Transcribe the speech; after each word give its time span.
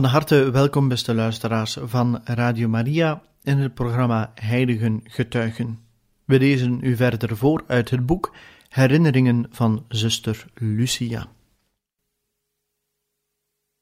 Van 0.00 0.08
harte 0.08 0.50
welkom, 0.50 0.88
beste 0.88 1.14
luisteraars 1.14 1.76
van 1.80 2.20
Radio 2.24 2.68
Maria 2.68 3.22
in 3.42 3.58
het 3.58 3.74
programma 3.74 4.32
Heiligen 4.34 5.00
Getuigen. 5.04 5.78
We 6.24 6.38
lezen 6.38 6.78
u 6.82 6.96
verder 6.96 7.36
voor 7.36 7.64
uit 7.66 7.90
het 7.90 8.06
boek 8.06 8.34
Herinneringen 8.68 9.46
van 9.50 9.84
zuster 9.88 10.44
Lucia. 10.54 11.26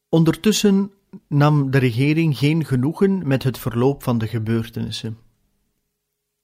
Ondertussen 0.09 0.93
nam 1.29 1.71
de 1.71 1.79
regering 1.79 2.39
geen 2.39 2.65
genoegen 2.65 3.27
met 3.27 3.43
het 3.43 3.59
verloop 3.59 4.03
van 4.03 4.19
de 4.19 4.27
gebeurtenissen. 4.27 5.19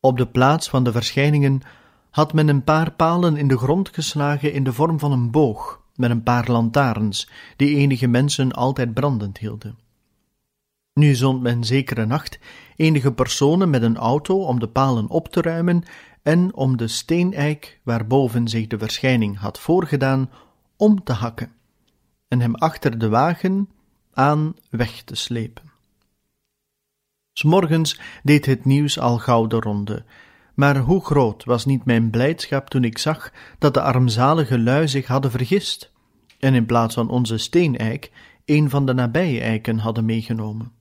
Op 0.00 0.16
de 0.16 0.26
plaats 0.26 0.68
van 0.68 0.84
de 0.84 0.92
verschijningen 0.92 1.60
had 2.10 2.32
men 2.32 2.48
een 2.48 2.64
paar 2.64 2.92
palen 2.92 3.36
in 3.36 3.48
de 3.48 3.58
grond 3.58 3.88
geslagen 3.88 4.52
in 4.52 4.64
de 4.64 4.72
vorm 4.72 4.98
van 4.98 5.12
een 5.12 5.30
boog 5.30 5.83
met 5.94 6.10
een 6.10 6.22
paar 6.22 6.50
lantaarns, 6.50 7.30
die 7.56 7.76
enige 7.76 8.06
mensen 8.06 8.52
altijd 8.52 8.94
brandend 8.94 9.38
hielden. 9.38 9.78
Nu 10.92 11.14
zond 11.14 11.42
men 11.42 11.64
zekere 11.64 12.06
nacht 12.06 12.38
enige 12.76 13.12
personen 13.12 13.70
met 13.70 13.82
een 13.82 13.96
auto 13.96 14.44
om 14.44 14.60
de 14.60 14.68
palen 14.68 15.08
op 15.08 15.28
te 15.28 15.40
ruimen 15.40 15.82
en 16.22 16.54
om 16.54 16.76
de 16.76 16.88
steeneik 16.88 17.80
waarboven 17.82 18.48
zich 18.48 18.66
de 18.66 18.78
verschijning 18.78 19.38
had 19.38 19.58
voorgedaan, 19.58 20.30
om 20.76 21.04
te 21.04 21.12
hakken 21.12 21.52
en 22.28 22.40
hem 22.40 22.54
achter 22.54 22.98
de 22.98 23.08
wagen 23.08 23.68
aan 24.12 24.54
weg 24.70 25.02
te 25.02 25.14
slepen. 25.14 25.72
S'morgens 27.32 28.00
deed 28.22 28.46
het 28.46 28.64
nieuws 28.64 28.98
al 28.98 29.18
gauw 29.18 29.46
de 29.46 29.60
ronde, 29.60 30.04
maar 30.54 30.76
hoe 30.76 31.04
groot 31.04 31.44
was 31.44 31.64
niet 31.64 31.84
mijn 31.84 32.10
blijdschap 32.10 32.68
toen 32.68 32.84
ik 32.84 32.98
zag 32.98 33.32
dat 33.58 33.74
de 33.74 33.82
armzalige 33.82 34.58
lui 34.58 34.88
zich 34.88 35.06
hadden 35.06 35.30
vergist 35.30 35.92
en 36.38 36.54
in 36.54 36.66
plaats 36.66 36.94
van 36.94 37.08
onze 37.08 37.38
steeneik 37.38 38.10
een 38.44 38.70
van 38.70 38.86
de 38.86 38.94
nabije 38.94 39.40
eiken 39.40 39.78
hadden 39.78 40.04
meegenomen. 40.04 40.72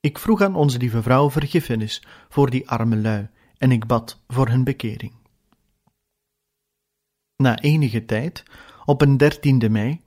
Ik 0.00 0.18
vroeg 0.18 0.40
aan 0.40 0.54
onze 0.54 0.78
lieve 0.78 1.02
vrouw 1.02 1.30
vergiffenis 1.30 2.02
voor 2.28 2.50
die 2.50 2.68
arme 2.68 2.96
lui 2.96 3.28
en 3.58 3.72
ik 3.72 3.86
bad 3.86 4.20
voor 4.28 4.48
hun 4.48 4.64
bekering. 4.64 5.12
Na 7.36 7.58
enige 7.58 8.04
tijd, 8.04 8.42
op 8.84 9.00
een 9.00 9.16
dertiende 9.16 9.68
mei, 9.68 10.00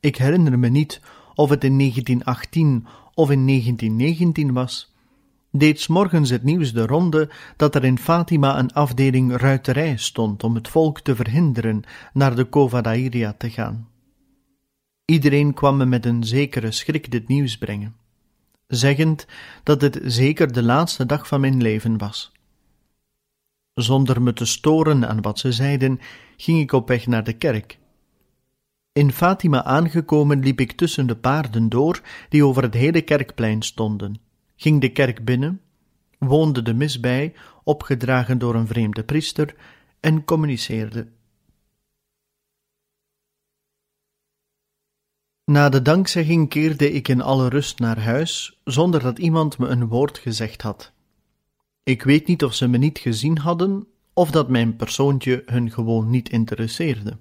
ik 0.00 0.16
herinner 0.16 0.58
me 0.58 0.68
niet 0.68 1.00
of 1.34 1.50
het 1.50 1.64
in 1.64 1.78
1918 1.78 2.86
of 3.14 3.30
in 3.30 3.46
1919 3.46 4.52
was, 4.52 4.91
deed 5.52 5.88
morgens 5.88 6.30
het 6.30 6.42
nieuws 6.42 6.72
de 6.72 6.86
ronde 6.86 7.30
dat 7.56 7.74
er 7.74 7.84
in 7.84 7.98
Fatima 7.98 8.58
een 8.58 8.72
afdeling 8.72 9.36
ruiterij 9.36 9.96
stond 9.96 10.44
om 10.44 10.54
het 10.54 10.68
volk 10.68 11.00
te 11.00 11.16
verhinderen 11.16 11.82
naar 12.12 12.36
de 12.36 12.48
Cova 12.48 12.80
d'Airia 12.80 13.34
te 13.38 13.50
gaan. 13.50 13.88
Iedereen 15.04 15.54
kwam 15.54 15.76
me 15.76 15.84
met 15.84 16.06
een 16.06 16.24
zekere 16.24 16.70
schrik 16.70 17.10
dit 17.10 17.28
nieuws 17.28 17.58
brengen, 17.58 17.96
zeggend 18.66 19.26
dat 19.62 19.80
het 19.80 20.00
zeker 20.04 20.52
de 20.52 20.62
laatste 20.62 21.06
dag 21.06 21.26
van 21.26 21.40
mijn 21.40 21.62
leven 21.62 21.98
was. 21.98 22.32
Zonder 23.74 24.22
me 24.22 24.32
te 24.32 24.46
storen 24.46 25.08
aan 25.08 25.20
wat 25.20 25.38
ze 25.38 25.52
zeiden, 25.52 26.00
ging 26.36 26.60
ik 26.60 26.72
op 26.72 26.88
weg 26.88 27.06
naar 27.06 27.24
de 27.24 27.32
kerk. 27.32 27.78
In 28.92 29.12
Fatima 29.12 29.64
aangekomen 29.64 30.40
liep 30.40 30.60
ik 30.60 30.72
tussen 30.72 31.06
de 31.06 31.16
paarden 31.16 31.68
door 31.68 32.00
die 32.28 32.44
over 32.44 32.62
het 32.62 32.74
hele 32.74 33.02
kerkplein 33.02 33.62
stonden 33.62 34.30
ging 34.62 34.80
de 34.80 34.92
kerk 34.92 35.24
binnen, 35.24 35.60
woonde 36.18 36.62
de 36.62 36.74
mis 36.74 37.00
bij, 37.00 37.34
opgedragen 37.64 38.38
door 38.38 38.54
een 38.54 38.66
vreemde 38.66 39.04
priester, 39.04 39.54
en 40.00 40.24
communiceerde. 40.24 41.08
Na 45.44 45.68
de 45.68 45.82
dankzegging 45.82 46.48
keerde 46.48 46.92
ik 46.92 47.08
in 47.08 47.20
alle 47.20 47.48
rust 47.48 47.78
naar 47.78 48.00
huis, 48.00 48.60
zonder 48.64 49.00
dat 49.00 49.18
iemand 49.18 49.58
me 49.58 49.66
een 49.66 49.88
woord 49.88 50.18
gezegd 50.18 50.62
had. 50.62 50.92
Ik 51.82 52.02
weet 52.02 52.26
niet 52.26 52.44
of 52.44 52.54
ze 52.54 52.68
me 52.68 52.78
niet 52.78 52.98
gezien 52.98 53.38
hadden, 53.38 53.86
of 54.12 54.30
dat 54.30 54.48
mijn 54.48 54.76
persoontje 54.76 55.42
hun 55.46 55.70
gewoon 55.70 56.10
niet 56.10 56.28
interesseerde. 56.28 57.18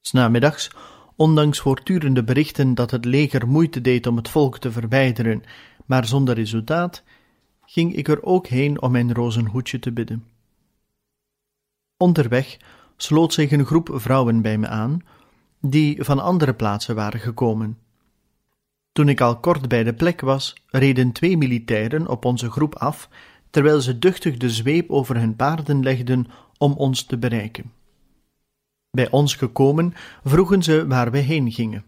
Snamiddags, 0.00 0.70
ondanks 1.16 1.58
voortdurende 1.58 2.24
berichten 2.24 2.74
dat 2.74 2.90
het 2.90 3.04
leger 3.04 3.48
moeite 3.48 3.80
deed 3.80 4.06
om 4.06 4.16
het 4.16 4.28
volk 4.28 4.58
te 4.58 4.72
verwijderen 4.72 5.42
maar 5.86 6.06
zonder 6.06 6.34
resultaat, 6.34 7.02
ging 7.64 7.94
ik 7.94 8.08
er 8.08 8.22
ook 8.22 8.46
heen 8.46 8.82
om 8.82 8.90
mijn 8.92 9.14
rozenhoedje 9.14 9.78
te 9.78 9.92
bidden. 9.92 10.24
Onderweg 11.96 12.56
sloot 12.96 13.32
zich 13.32 13.50
een 13.50 13.66
groep 13.66 13.90
vrouwen 13.92 14.42
bij 14.42 14.58
me 14.58 14.68
aan, 14.68 15.00
die 15.60 16.04
van 16.04 16.18
andere 16.18 16.54
plaatsen 16.54 16.94
waren 16.94 17.20
gekomen. 17.20 17.78
Toen 18.92 19.08
ik 19.08 19.20
al 19.20 19.40
kort 19.40 19.68
bij 19.68 19.84
de 19.84 19.94
plek 19.94 20.20
was, 20.20 20.54
reden 20.66 21.12
twee 21.12 21.36
militairen 21.36 22.08
op 22.08 22.24
onze 22.24 22.50
groep 22.50 22.74
af, 22.74 23.08
terwijl 23.50 23.80
ze 23.80 23.98
duchtig 23.98 24.36
de 24.36 24.50
zweep 24.50 24.90
over 24.90 25.16
hun 25.16 25.36
paarden 25.36 25.82
legden 25.82 26.26
om 26.58 26.72
ons 26.72 27.02
te 27.02 27.18
bereiken. 27.18 27.72
Bij 28.90 29.10
ons 29.10 29.34
gekomen 29.34 29.94
vroegen 30.24 30.62
ze 30.62 30.86
waar 30.86 31.10
we 31.10 31.18
heen 31.18 31.52
gingen. 31.52 31.84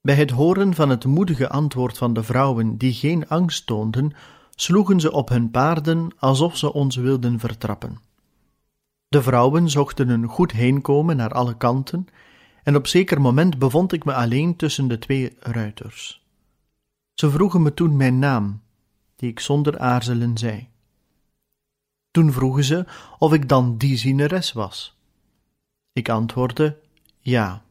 Bij 0.00 0.14
het 0.14 0.30
horen 0.30 0.74
van 0.74 0.88
het 0.88 1.04
moedige 1.04 1.48
antwoord 1.48 1.98
van 1.98 2.12
de 2.12 2.22
vrouwen, 2.22 2.76
die 2.76 2.92
geen 2.92 3.28
angst 3.28 3.66
toonden, 3.66 4.12
sloegen 4.54 5.00
ze 5.00 5.12
op 5.12 5.28
hun 5.28 5.50
paarden 5.50 6.10
alsof 6.18 6.56
ze 6.56 6.72
ons 6.72 6.96
wilden 6.96 7.38
vertrappen. 7.38 7.98
De 9.08 9.22
vrouwen 9.22 9.70
zochten 9.70 10.08
een 10.08 10.26
goed 10.26 10.52
heenkomen 10.52 11.16
naar 11.16 11.32
alle 11.32 11.56
kanten, 11.56 12.06
en 12.62 12.76
op 12.76 12.86
zeker 12.86 13.20
moment 13.20 13.58
bevond 13.58 13.92
ik 13.92 14.04
me 14.04 14.14
alleen 14.14 14.56
tussen 14.56 14.88
de 14.88 14.98
twee 14.98 15.36
ruiters. 15.38 16.26
Ze 17.14 17.30
vroegen 17.30 17.62
me 17.62 17.74
toen 17.74 17.96
mijn 17.96 18.18
naam, 18.18 18.60
die 19.16 19.30
ik 19.30 19.40
zonder 19.40 19.78
aarzelen 19.78 20.38
zei. 20.38 20.68
Toen 22.10 22.32
vroegen 22.32 22.64
ze 22.64 22.86
of 23.18 23.32
ik 23.32 23.48
dan 23.48 23.76
die 23.76 23.96
zieneres 23.96 24.52
was. 24.52 24.98
Ik 25.92 26.08
antwoordde 26.08 26.78
ja. 27.18 27.62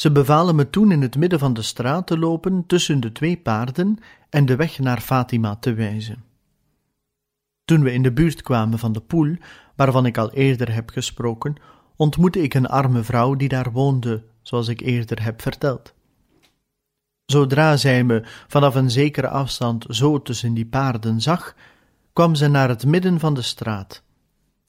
Ze 0.00 0.12
bevalen 0.12 0.54
me 0.54 0.70
toen 0.70 0.92
in 0.92 1.02
het 1.02 1.16
midden 1.16 1.38
van 1.38 1.54
de 1.54 1.62
straat 1.62 2.06
te 2.06 2.18
lopen 2.18 2.66
tussen 2.66 3.00
de 3.00 3.12
twee 3.12 3.36
paarden 3.36 3.98
en 4.30 4.46
de 4.46 4.56
weg 4.56 4.78
naar 4.78 5.00
Fatima 5.00 5.56
te 5.56 5.74
wijzen. 5.74 6.24
Toen 7.64 7.82
we 7.82 7.92
in 7.92 8.02
de 8.02 8.12
buurt 8.12 8.42
kwamen 8.42 8.78
van 8.78 8.92
de 8.92 9.00
poel, 9.00 9.36
waarvan 9.76 10.06
ik 10.06 10.18
al 10.18 10.30
eerder 10.32 10.74
heb 10.74 10.90
gesproken, 10.90 11.54
ontmoette 11.96 12.42
ik 12.42 12.54
een 12.54 12.66
arme 12.66 13.02
vrouw 13.02 13.34
die 13.34 13.48
daar 13.48 13.72
woonde, 13.72 14.24
zoals 14.42 14.68
ik 14.68 14.80
eerder 14.80 15.22
heb 15.22 15.42
verteld. 15.42 15.94
Zodra 17.24 17.76
zij 17.76 18.04
me 18.04 18.22
vanaf 18.48 18.74
een 18.74 18.90
zekere 18.90 19.28
afstand 19.28 19.84
zo 19.88 20.22
tussen 20.22 20.54
die 20.54 20.66
paarden 20.66 21.20
zag, 21.20 21.54
kwam 22.12 22.34
ze 22.34 22.48
naar 22.48 22.68
het 22.68 22.86
midden 22.86 23.18
van 23.18 23.34
de 23.34 23.42
straat, 23.42 24.02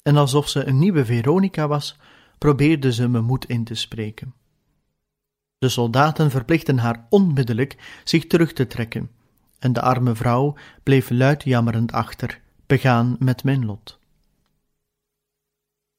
en 0.03 0.15
alsof 0.15 0.49
ze 0.49 0.65
een 0.65 0.79
nieuwe 0.79 1.05
Veronica 1.05 1.67
was, 1.67 1.97
probeerde 2.37 2.93
ze 2.93 3.07
me 3.07 3.21
moed 3.21 3.45
in 3.45 3.63
te 3.63 3.75
spreken. 3.75 4.39
De 5.61 5.69
soldaten 5.69 6.31
verplichten 6.31 6.77
haar 6.77 7.05
onmiddellijk 7.09 8.01
zich 8.03 8.27
terug 8.27 8.53
te 8.53 8.67
trekken, 8.67 9.11
en 9.59 9.73
de 9.73 9.81
arme 9.81 10.15
vrouw 10.15 10.55
bleef 10.83 11.09
luid 11.09 11.43
jammerend 11.43 11.91
achter, 11.91 12.41
begaan 12.65 13.15
met 13.19 13.43
mijn 13.43 13.65
lot. 13.65 13.99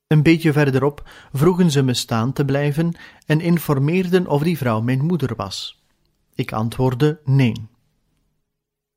Een 0.06 0.22
beetje 0.22 0.52
verderop 0.52 1.10
vroegen 1.32 1.70
ze 1.70 1.82
me 1.82 1.94
staan 1.94 2.32
te 2.32 2.44
blijven 2.44 2.94
en 3.26 3.40
informeerden 3.40 4.26
of 4.26 4.42
die 4.42 4.56
vrouw 4.56 4.80
mijn 4.80 5.04
moeder 5.04 5.36
was. 5.36 5.82
Ik 6.34 6.52
antwoordde 6.52 7.20
nee. 7.24 7.68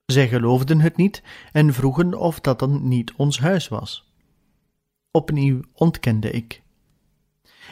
Zij 0.06 0.28
geloofden 0.28 0.80
het 0.80 0.98
niet 0.98 1.24
en 1.52 1.74
vroegen 1.74 2.14
of 2.14 2.40
dat 2.40 2.60
dan 2.60 2.88
niet 2.88 3.14
ons 3.14 3.40
huis 3.40 3.68
was. 3.68 4.12
Opnieuw 5.12 5.60
ontkende 5.74 6.32
ik. 6.32 6.62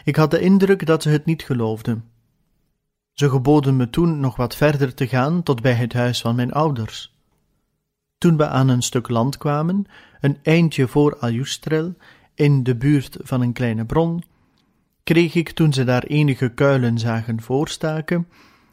Ik 0.03 0.15
had 0.15 0.31
de 0.31 0.39
indruk 0.39 0.85
dat 0.85 1.03
ze 1.03 1.09
het 1.09 1.25
niet 1.25 1.43
geloofden. 1.43 2.11
Ze 3.13 3.29
geboden 3.29 3.75
me 3.75 3.89
toen 3.89 4.19
nog 4.19 4.35
wat 4.35 4.55
verder 4.55 4.93
te 4.93 5.07
gaan 5.07 5.43
tot 5.43 5.61
bij 5.61 5.73
het 5.73 5.93
huis 5.93 6.21
van 6.21 6.35
mijn 6.35 6.51
ouders. 6.51 7.13
Toen 8.17 8.37
we 8.37 8.47
aan 8.47 8.67
een 8.67 8.81
stuk 8.81 9.09
land 9.09 9.37
kwamen, 9.37 9.85
een 10.21 10.37
eindje 10.43 10.87
voor 10.87 11.17
Aljustrel, 11.17 11.95
in 12.35 12.63
de 12.63 12.75
buurt 12.75 13.17
van 13.21 13.41
een 13.41 13.53
kleine 13.53 13.85
bron, 13.85 14.23
kreeg 15.03 15.35
ik, 15.35 15.49
toen 15.49 15.73
ze 15.73 15.83
daar 15.83 16.03
enige 16.03 16.49
kuilen 16.49 16.97
zagen 16.97 17.41
voorstaken, 17.41 18.27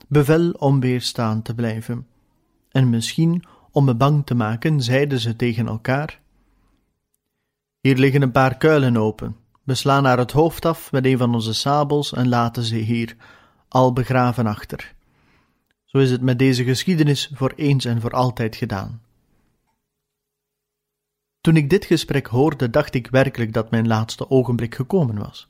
bevel 0.08 0.50
om 0.50 0.81
weer 0.81 1.00
staan 1.00 1.43
te 1.43 1.54
blijven. 1.54 2.06
En 2.70 2.90
misschien, 2.90 3.44
om 3.70 3.84
me 3.84 3.94
bang 3.94 4.26
te 4.26 4.34
maken, 4.34 4.82
zeiden 4.82 5.20
ze 5.20 5.36
tegen 5.36 5.66
elkaar: 5.66 6.20
Hier 7.81 7.96
liggen 7.96 8.22
een 8.22 8.32
paar 8.32 8.56
kuilen 8.56 8.96
open. 8.96 9.36
We 9.62 9.75
slaan 9.75 10.04
haar 10.04 10.19
het 10.19 10.32
hoofd 10.32 10.64
af 10.64 10.93
met 10.93 11.04
een 11.04 11.19
van 11.19 11.34
onze 11.34 11.54
sabels 11.54 12.12
en 12.12 12.28
laten 12.28 12.62
ze 12.62 12.76
hier, 12.76 13.16
al 13.70 13.93
begraven 13.93 14.46
achter. 14.46 14.94
Zo 15.84 15.99
is 15.99 16.11
het 16.11 16.20
met 16.20 16.38
deze 16.38 16.64
geschiedenis 16.64 17.31
voor 17.34 17.52
eens 17.56 17.84
en 17.84 18.00
voor 18.00 18.11
altijd 18.11 18.56
gedaan. 18.56 19.02
Toen 21.40 21.56
ik 21.56 21.70
dit 21.70 21.84
gesprek 21.84 22.26
hoorde, 22.26 22.70
dacht 22.70 22.94
ik 22.94 23.06
werkelijk 23.06 23.52
dat 23.52 23.70
mijn 23.70 23.87
laatste 23.87 24.31
ogenblik 24.31 24.75
gekomen 24.75 25.19
was. 25.19 25.49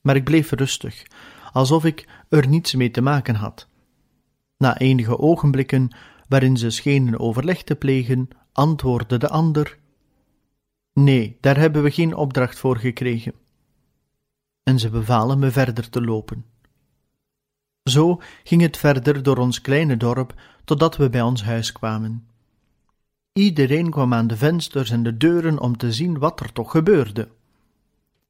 Maar 0.00 0.16
ik 0.16 0.24
bleef 0.24 0.50
rustig, 0.50 1.06
alsof 1.52 1.84
ik 1.84 2.08
er 2.28 2.48
niets 2.48 2.74
mee 2.74 2.90
te 2.90 3.00
maken 3.00 3.34
had. 3.34 3.68
Na 4.56 4.78
enige 4.78 5.18
ogenblikken, 5.18 5.96
waarin 6.28 6.56
ze 6.56 6.70
schenen 6.70 7.18
overleg 7.18 7.62
te 7.62 7.74
plegen, 7.74 8.28
antwoordde 8.52 9.18
de 9.18 9.28
ander: 9.28 9.78
Nee, 10.92 11.38
daar 11.40 11.56
hebben 11.56 11.82
we 11.82 11.90
geen 11.90 12.14
opdracht 12.14 12.58
voor 12.58 12.76
gekregen. 12.76 13.34
En 14.62 14.78
ze 14.78 14.90
bevalen 14.90 15.38
me 15.38 15.50
verder 15.50 15.90
te 15.90 16.02
lopen. 16.02 16.51
Zo 17.82 18.20
ging 18.44 18.62
het 18.62 18.76
verder 18.76 19.22
door 19.22 19.36
ons 19.36 19.60
kleine 19.60 19.96
dorp 19.96 20.34
totdat 20.64 20.96
we 20.96 21.10
bij 21.10 21.22
ons 21.22 21.42
huis 21.42 21.72
kwamen. 21.72 22.26
Iedereen 23.32 23.90
kwam 23.90 24.14
aan 24.14 24.26
de 24.26 24.36
vensters 24.36 24.90
en 24.90 25.02
de 25.02 25.16
deuren 25.16 25.58
om 25.58 25.76
te 25.76 25.92
zien 25.92 26.18
wat 26.18 26.40
er 26.40 26.52
toch 26.52 26.70
gebeurde. 26.70 27.28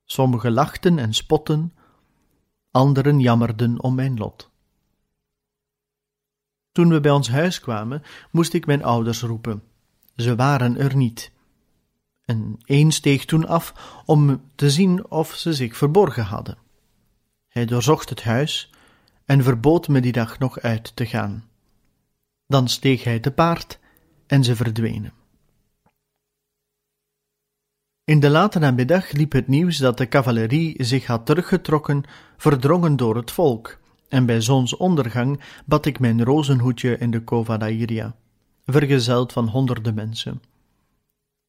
Sommigen 0.04 0.52
lachten 0.52 0.98
en 0.98 1.14
spotten, 1.14 1.74
anderen 2.70 3.20
jammerden 3.20 3.82
om 3.82 3.94
mijn 3.94 4.16
lot. 4.16 4.50
Toen 6.72 6.88
we 6.88 7.00
bij 7.00 7.10
ons 7.10 7.28
huis 7.28 7.60
kwamen, 7.60 8.02
moest 8.30 8.52
ik 8.52 8.66
mijn 8.66 8.84
ouders 8.84 9.22
roepen. 9.22 9.62
Ze 10.16 10.36
waren 10.36 10.78
er 10.78 10.96
niet. 10.96 11.32
En 12.24 12.58
een 12.64 12.92
steeg 12.92 13.24
toen 13.24 13.46
af 13.46 13.74
om 14.04 14.42
te 14.54 14.70
zien 14.70 15.10
of 15.10 15.34
ze 15.34 15.52
zich 15.52 15.76
verborgen 15.76 16.24
hadden. 16.24 16.58
Hij 17.48 17.64
doorzocht 17.64 18.08
het 18.08 18.22
huis 18.22 18.71
en 19.24 19.42
verbood 19.42 19.88
me 19.88 20.00
die 20.00 20.12
dag 20.12 20.38
nog 20.38 20.60
uit 20.60 20.96
te 20.96 21.06
gaan. 21.06 21.48
Dan 22.46 22.68
steeg 22.68 23.04
hij 23.04 23.20
te 23.20 23.30
paard 23.30 23.78
en 24.26 24.44
ze 24.44 24.56
verdwenen. 24.56 25.12
In 28.04 28.20
de 28.20 28.30
late 28.30 28.58
namiddag 28.58 29.12
liep 29.12 29.32
het 29.32 29.48
nieuws 29.48 29.76
dat 29.76 29.98
de 29.98 30.08
cavalerie 30.08 30.84
zich 30.84 31.06
had 31.06 31.26
teruggetrokken, 31.26 32.04
verdrongen 32.36 32.96
door 32.96 33.16
het 33.16 33.30
volk, 33.30 33.78
en 34.08 34.26
bij 34.26 34.40
zonsondergang 34.40 35.40
bad 35.64 35.86
ik 35.86 36.00
mijn 36.00 36.24
rozenhoedje 36.24 36.98
in 36.98 37.10
de 37.10 37.24
Cova 37.24 37.56
d'Airia, 37.56 38.14
vergezeld 38.66 39.32
van 39.32 39.48
honderden 39.48 39.94
mensen. 39.94 40.42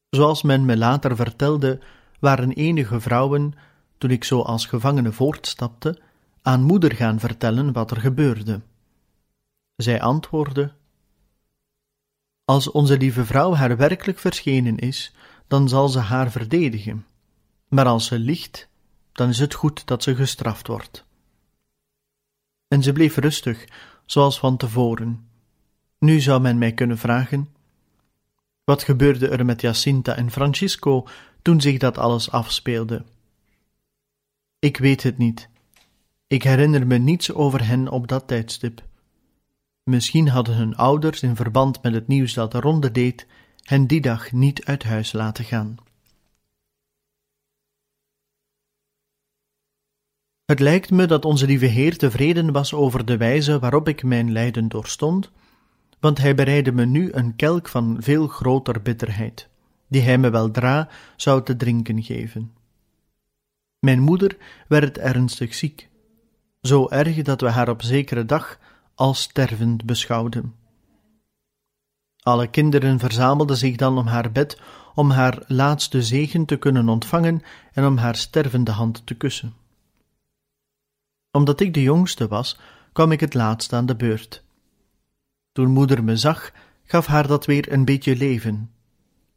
Zoals 0.10 0.42
men 0.42 0.66
me 0.66 0.78
later 0.78 1.16
vertelde, 1.16 1.80
waren 2.20 2.52
enige 2.52 3.00
vrouwen, 3.00 3.54
toen 3.98 4.10
ik 4.10 4.24
zo 4.24 4.42
als 4.42 4.66
gevangene 4.66 5.12
voortstapte, 5.12 6.00
aan 6.44 6.64
moeder 6.64 6.96
gaan 6.96 7.20
vertellen 7.20 7.74
wat 7.74 7.92
er 7.92 8.00
gebeurde. 8.00 8.62
Zij 9.76 10.02
antwoordde: 10.02 10.74
Als 12.46 12.72
onze 12.72 12.98
lieve 12.98 13.26
vrouw 13.26 13.54
haar 13.54 13.78
werkelijk 13.78 14.20
verschenen 14.20 14.78
is, 14.78 15.14
dan 15.48 15.70
zal 15.70 15.90
ze 15.90 16.00
haar 16.00 16.32
verdedigen. 16.32 17.06
Maar 17.68 17.86
als 17.86 18.06
ze 18.06 18.20
liegt, 18.20 18.68
dan 19.12 19.30
is 19.30 19.40
het 19.40 19.54
goed 19.54 19.88
dat 19.88 20.04
ze 20.04 20.16
gestraft 20.16 20.68
wordt. 20.68 21.06
En 22.68 22.84
ze 22.84 22.92
bleef 22.92 23.18
rustig, 23.18 23.66
zoals 24.06 24.40
van 24.40 24.58
tevoren. 24.58 25.28
Nu 26.00 26.20
zou 26.20 26.42
men 26.42 26.58
mij 26.58 26.74
kunnen 26.74 26.98
vragen: 26.98 27.54
wat 28.64 28.84
gebeurde 28.84 29.28
er 29.28 29.46
met 29.46 29.62
Jacinta 29.62 30.16
en 30.16 30.32
Francisco 30.32 31.08
toen 31.42 31.62
zich 31.62 31.78
dat 31.78 31.98
alles 31.98 32.32
afspeelde? 32.32 33.06
Ik 34.60 34.78
weet 34.78 35.04
het 35.04 35.18
niet. 35.18 35.52
Ik 36.34 36.44
herinner 36.44 36.88
me 36.88 36.98
niets 36.98 37.34
over 37.34 37.68
hen 37.68 37.88
op 37.88 38.08
dat 38.08 38.28
tijdstip. 38.28 38.84
Misschien 39.84 40.28
hadden 40.28 40.56
hun 40.56 40.76
ouders 40.76 41.22
in 41.22 41.36
verband 41.36 41.82
met 41.82 41.94
het 41.94 42.08
nieuws 42.08 42.34
dat 42.34 42.52
de 42.52 42.60
ronde 42.60 42.92
deed, 42.92 43.28
hen 43.64 43.88
die 43.88 44.02
dag 44.02 44.32
niet 44.32 44.66
uit 44.66 44.84
huis 44.84 45.12
laten 45.12 45.44
gaan. 45.44 45.76
Het 50.46 50.60
lijkt 50.60 50.92
me 50.92 51.06
dat 51.06 51.26
onze 51.26 51.46
lieve 51.46 51.66
Heer 51.66 51.98
tevreden 51.98 52.52
was 52.52 52.74
over 52.74 53.06
de 53.06 53.18
wijze 53.18 53.60
waarop 53.60 53.88
ik 53.88 54.04
mijn 54.04 54.32
lijden 54.32 54.68
doorstond, 54.68 55.32
want 56.00 56.18
hij 56.18 56.36
bereidde 56.36 56.72
me 56.72 56.86
nu 56.86 57.12
een 57.12 57.36
kelk 57.36 57.68
van 57.68 57.98
veel 58.00 58.28
groter 58.28 58.82
bitterheid, 58.82 59.50
die 59.88 60.02
hij 60.02 60.18
me 60.18 60.30
weldra 60.30 60.90
zou 61.16 61.44
te 61.44 61.56
drinken 61.56 62.04
geven. 62.04 62.54
Mijn 63.80 64.00
moeder 64.00 64.38
werd 64.68 64.98
ernstig 64.98 65.54
ziek, 65.54 65.92
zo 66.64 66.90
erg 66.90 67.22
dat 67.22 67.42
we 67.42 67.50
haar 67.50 67.70
op 67.70 67.82
zekere 67.82 68.26
dag 68.26 68.60
als 68.96 69.22
stervend 69.22 69.86
beschouwden. 69.86 70.56
Alle 72.20 72.48
kinderen 72.48 73.00
verzamelden 73.00 73.58
zich 73.58 73.76
dan 73.76 73.98
om 73.98 74.08
haar 74.08 74.32
bed 74.32 74.60
om 74.96 75.10
haar 75.10 75.44
laatste 75.48 76.04
zegen 76.04 76.46
te 76.46 76.58
kunnen 76.58 76.90
ontvangen 76.90 77.42
en 77.74 77.86
om 77.86 77.98
haar 77.98 78.16
stervende 78.16 78.72
hand 78.72 79.06
te 79.06 79.14
kussen. 79.14 79.54
Omdat 81.32 81.60
ik 81.60 81.74
de 81.74 81.82
jongste 81.82 82.28
was, 82.28 82.60
kwam 82.92 83.12
ik 83.12 83.20
het 83.20 83.34
laatst 83.34 83.74
aan 83.74 83.86
de 83.86 83.96
beurt. 83.96 84.44
Toen 85.52 85.72
moeder 85.72 86.04
me 86.04 86.18
zag, 86.18 86.52
gaf 86.84 87.06
haar 87.06 87.28
dat 87.28 87.46
weer 87.46 87.72
een 87.72 87.86
beetje 87.86 88.16
leven. 88.16 88.72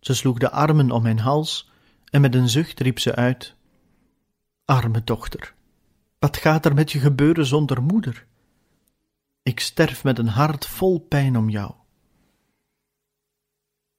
Ze 0.00 0.14
sloeg 0.14 0.38
de 0.38 0.50
armen 0.50 0.90
om 0.90 1.02
mijn 1.02 1.18
hals 1.18 1.70
en 2.10 2.20
met 2.20 2.34
een 2.34 2.48
zucht 2.48 2.80
riep 2.80 2.98
ze 2.98 3.14
uit: 3.14 3.54
Arme 4.64 5.04
dochter, 5.04 5.54
wat 6.26 6.36
gaat 6.36 6.64
er 6.64 6.74
met 6.74 6.92
je 6.92 6.98
gebeuren 6.98 7.46
zonder 7.46 7.82
moeder? 7.82 8.26
Ik 9.42 9.60
sterf 9.60 10.04
met 10.04 10.18
een 10.18 10.28
hart 10.28 10.66
vol 10.66 10.98
pijn 10.98 11.36
om 11.36 11.48
jou. 11.48 11.72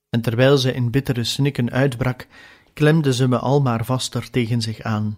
En 0.09 0.21
terwijl 0.21 0.57
ze 0.57 0.73
in 0.73 0.91
bittere 0.91 1.23
snikken 1.23 1.71
uitbrak, 1.71 2.27
klemde 2.73 3.13
ze 3.13 3.27
me 3.27 3.37
al 3.37 3.61
maar 3.61 3.85
vaster 3.85 4.29
tegen 4.29 4.61
zich 4.61 4.81
aan. 4.81 5.17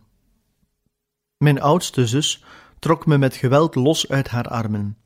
Mijn 1.37 1.61
oudste 1.61 2.07
zus 2.07 2.43
trok 2.79 3.05
me 3.05 3.17
met 3.17 3.35
geweld 3.35 3.75
los 3.75 4.09
uit 4.09 4.27
haar 4.27 4.47
armen. 4.47 4.97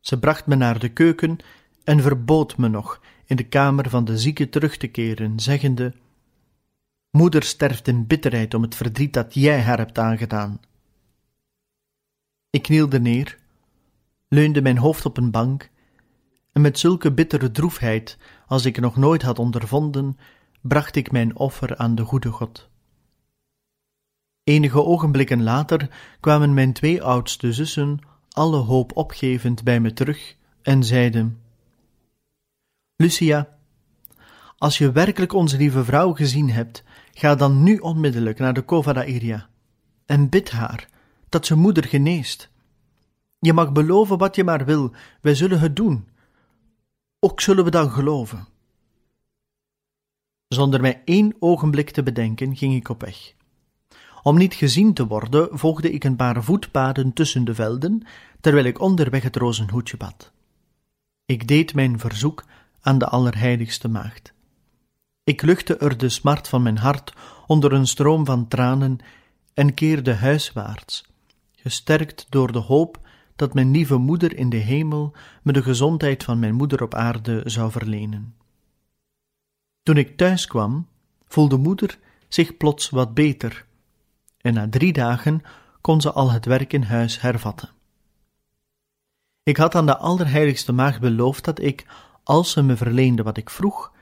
Ze 0.00 0.18
bracht 0.18 0.46
me 0.46 0.54
naar 0.54 0.78
de 0.78 0.88
keuken 0.88 1.38
en 1.84 2.02
verbood 2.02 2.56
me 2.56 2.68
nog 2.68 3.00
in 3.24 3.36
de 3.36 3.48
kamer 3.48 3.90
van 3.90 4.04
de 4.04 4.18
zieke 4.18 4.48
terug 4.48 4.76
te 4.76 4.86
keren, 4.86 5.40
zeggende: 5.40 5.94
Moeder 7.10 7.42
sterft 7.42 7.88
in 7.88 8.06
bitterheid 8.06 8.54
om 8.54 8.62
het 8.62 8.74
verdriet 8.74 9.12
dat 9.12 9.34
jij 9.34 9.60
haar 9.62 9.78
hebt 9.78 9.98
aangedaan. 9.98 10.60
Ik 12.50 12.62
knielde 12.62 13.00
neer, 13.00 13.38
leunde 14.28 14.62
mijn 14.62 14.78
hoofd 14.78 15.04
op 15.04 15.16
een 15.16 15.30
bank, 15.30 15.70
en 16.52 16.60
met 16.60 16.78
zulke 16.78 17.12
bittere 17.12 17.50
droefheid 17.50 18.18
als 18.46 18.64
ik 18.64 18.80
nog 18.80 18.96
nooit 18.96 19.22
had 19.22 19.38
ondervonden, 19.38 20.18
bracht 20.60 20.96
ik 20.96 21.10
mijn 21.10 21.36
offer 21.36 21.76
aan 21.76 21.94
de 21.94 22.04
goede 22.04 22.30
God. 22.30 22.68
Enige 24.44 24.84
ogenblikken 24.84 25.42
later 25.42 25.90
kwamen 26.20 26.54
mijn 26.54 26.72
twee 26.72 27.02
oudste 27.02 27.52
zussen, 27.52 27.98
alle 28.30 28.56
hoop 28.56 28.96
opgevend, 28.96 29.64
bij 29.64 29.80
me 29.80 29.92
terug 29.92 30.36
en 30.62 30.84
zeiden: 30.84 31.40
Lucia, 32.96 33.58
als 34.58 34.78
je 34.78 34.92
werkelijk 34.92 35.32
onze 35.32 35.56
lieve 35.56 35.84
vrouw 35.84 36.14
gezien 36.14 36.50
hebt, 36.50 36.82
ga 37.12 37.34
dan 37.34 37.62
nu 37.62 37.76
onmiddellijk 37.76 38.38
naar 38.38 38.54
de 38.54 38.64
Cova 38.64 38.92
d'Airia 38.92 39.48
en 40.06 40.28
bid 40.28 40.50
haar 40.50 40.88
dat 41.28 41.46
ze 41.46 41.56
moeder 41.56 41.84
geneest. 41.84 42.50
Je 43.38 43.52
mag 43.52 43.72
beloven 43.72 44.18
wat 44.18 44.36
je 44.36 44.44
maar 44.44 44.64
wil, 44.64 44.92
wij 45.20 45.34
zullen 45.34 45.60
het 45.60 45.76
doen. 45.76 46.08
Ook 47.18 47.40
zullen 47.40 47.64
we 47.64 47.70
dan 47.70 47.90
geloven. 47.90 48.46
Zonder 50.48 50.80
mij 50.80 51.02
één 51.04 51.34
ogenblik 51.38 51.90
te 51.90 52.02
bedenken, 52.02 52.56
ging 52.56 52.74
ik 52.74 52.88
op 52.88 53.00
weg. 53.00 53.34
Om 54.22 54.36
niet 54.36 54.54
gezien 54.54 54.94
te 54.94 55.06
worden, 55.06 55.58
volgde 55.58 55.90
ik 55.90 56.04
een 56.04 56.16
paar 56.16 56.44
voetpaden 56.44 57.12
tussen 57.12 57.44
de 57.44 57.54
velden, 57.54 58.02
terwijl 58.40 58.64
ik 58.64 58.80
onderweg 58.80 59.22
het 59.22 59.36
rozenhoedje 59.36 59.96
bad. 59.96 60.32
Ik 61.26 61.48
deed 61.48 61.74
mijn 61.74 61.98
verzoek 61.98 62.44
aan 62.80 62.98
de 62.98 63.08
Allerheiligste 63.08 63.88
Maagd. 63.88 64.32
Ik 65.24 65.42
luchtte 65.42 65.76
er 65.76 65.98
de 65.98 66.08
smart 66.08 66.48
van 66.48 66.62
mijn 66.62 66.78
hart 66.78 67.12
onder 67.46 67.72
een 67.72 67.86
stroom 67.86 68.24
van 68.26 68.48
tranen 68.48 68.98
en 69.54 69.74
keerde 69.74 70.14
huiswaarts, 70.14 71.07
gesterkt 71.68 72.26
door 72.28 72.52
de 72.52 72.58
hoop 72.58 73.00
dat 73.36 73.54
mijn 73.54 73.70
lieve 73.70 73.96
moeder 73.96 74.36
in 74.36 74.48
de 74.48 74.56
hemel 74.56 75.12
me 75.42 75.52
de 75.52 75.62
gezondheid 75.62 76.24
van 76.24 76.38
mijn 76.38 76.54
moeder 76.54 76.82
op 76.82 76.94
aarde 76.94 77.42
zou 77.44 77.70
verlenen. 77.70 78.34
Toen 79.82 79.96
ik 79.96 80.16
thuis 80.16 80.46
kwam, 80.46 80.86
voelde 81.26 81.56
moeder 81.56 81.98
zich 82.28 82.56
plots 82.56 82.90
wat 82.90 83.14
beter, 83.14 83.66
en 84.40 84.54
na 84.54 84.68
drie 84.68 84.92
dagen 84.92 85.42
kon 85.80 86.00
ze 86.00 86.12
al 86.12 86.30
het 86.30 86.44
werk 86.44 86.72
in 86.72 86.82
huis 86.82 87.20
hervatten. 87.20 87.68
Ik 89.42 89.56
had 89.56 89.74
aan 89.74 89.86
de 89.86 89.96
Allerheiligste 89.96 90.72
Maagd 90.72 91.00
beloofd 91.00 91.44
dat 91.44 91.60
ik, 91.60 91.86
als 92.22 92.50
ze 92.50 92.62
me 92.62 92.76
verleende 92.76 93.22
wat 93.22 93.36
ik 93.36 93.50
vroeg, 93.50 93.92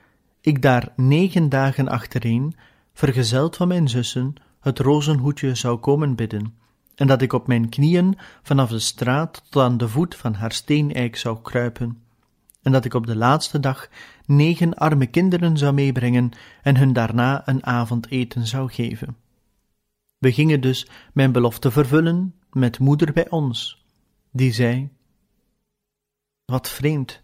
ik 0.41 0.61
daar 0.61 0.93
negen 0.95 1.49
dagen 1.49 1.87
achtereen, 1.87 2.55
vergezeld 2.93 3.55
van 3.55 3.67
mijn 3.67 3.87
zussen, 3.87 4.35
het 4.59 4.79
rozenhoedje 4.79 5.55
zou 5.55 5.77
komen 5.77 6.15
bidden, 6.15 6.65
en 6.97 7.07
dat 7.07 7.21
ik 7.21 7.33
op 7.33 7.47
mijn 7.47 7.69
knieën 7.69 8.17
vanaf 8.43 8.69
de 8.69 8.79
straat 8.79 9.43
tot 9.49 9.63
aan 9.63 9.77
de 9.77 9.87
voet 9.87 10.15
van 10.15 10.33
haar 10.33 10.51
steeneik 10.51 11.15
zou 11.15 11.41
kruipen, 11.41 12.01
en 12.61 12.71
dat 12.71 12.85
ik 12.85 12.93
op 12.93 13.05
de 13.05 13.15
laatste 13.15 13.59
dag 13.59 13.89
negen 14.25 14.73
arme 14.73 15.07
kinderen 15.07 15.57
zou 15.57 15.73
meebrengen 15.73 16.31
en 16.61 16.77
hun 16.77 16.93
daarna 16.93 17.47
een 17.47 17.65
avondeten 17.65 18.47
zou 18.47 18.69
geven. 18.71 19.17
We 20.17 20.31
gingen 20.31 20.61
dus 20.61 20.87
mijn 21.13 21.31
belofte 21.31 21.71
vervullen 21.71 22.35
met 22.51 22.79
moeder 22.79 23.13
bij 23.13 23.29
ons, 23.29 23.85
die 24.31 24.53
zei: 24.53 24.89
Wat 26.45 26.69
vreemd, 26.69 27.21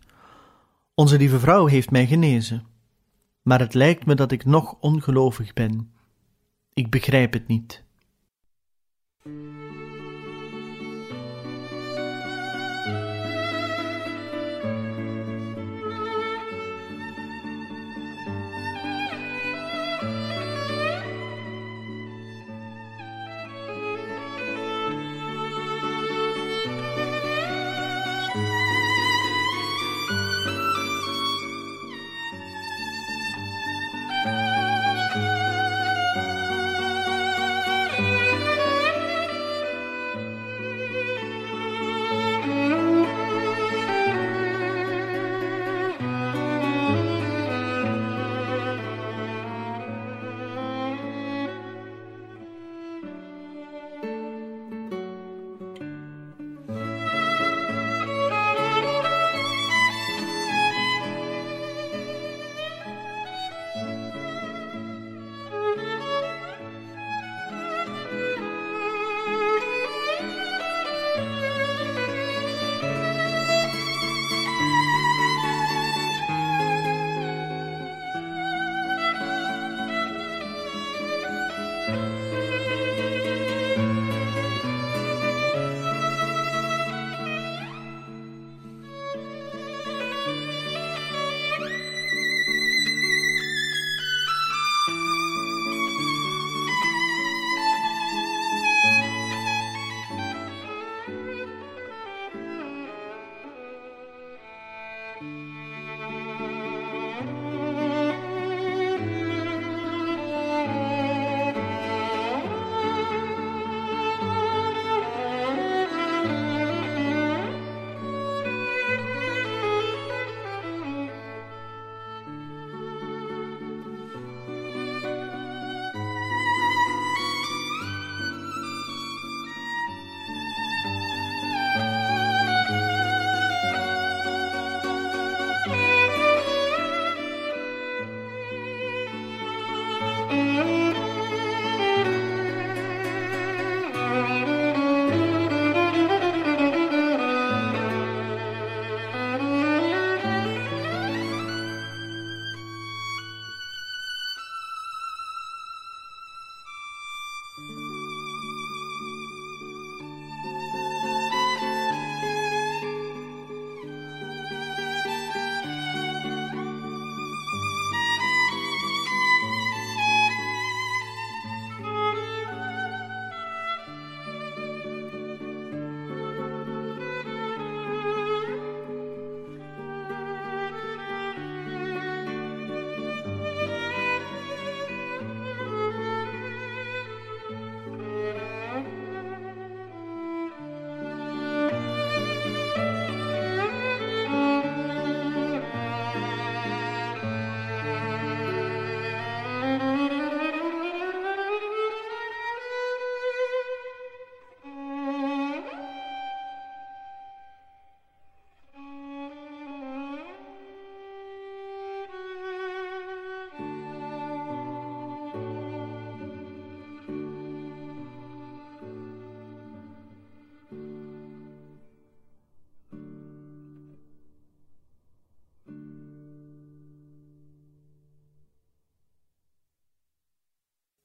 onze 0.93 1.17
lieve 1.17 1.39
vrouw 1.39 1.65
heeft 1.65 1.91
mij 1.91 2.07
genezen, 2.07 2.65
maar 3.41 3.59
het 3.59 3.73
lijkt 3.73 4.05
me 4.05 4.15
dat 4.15 4.31
ik 4.31 4.45
nog 4.45 4.75
ongelovig 4.79 5.53
ben. 5.53 5.93
Ik 6.73 6.89
begrijp 6.89 7.33
het 7.33 7.47
niet. 7.47 7.83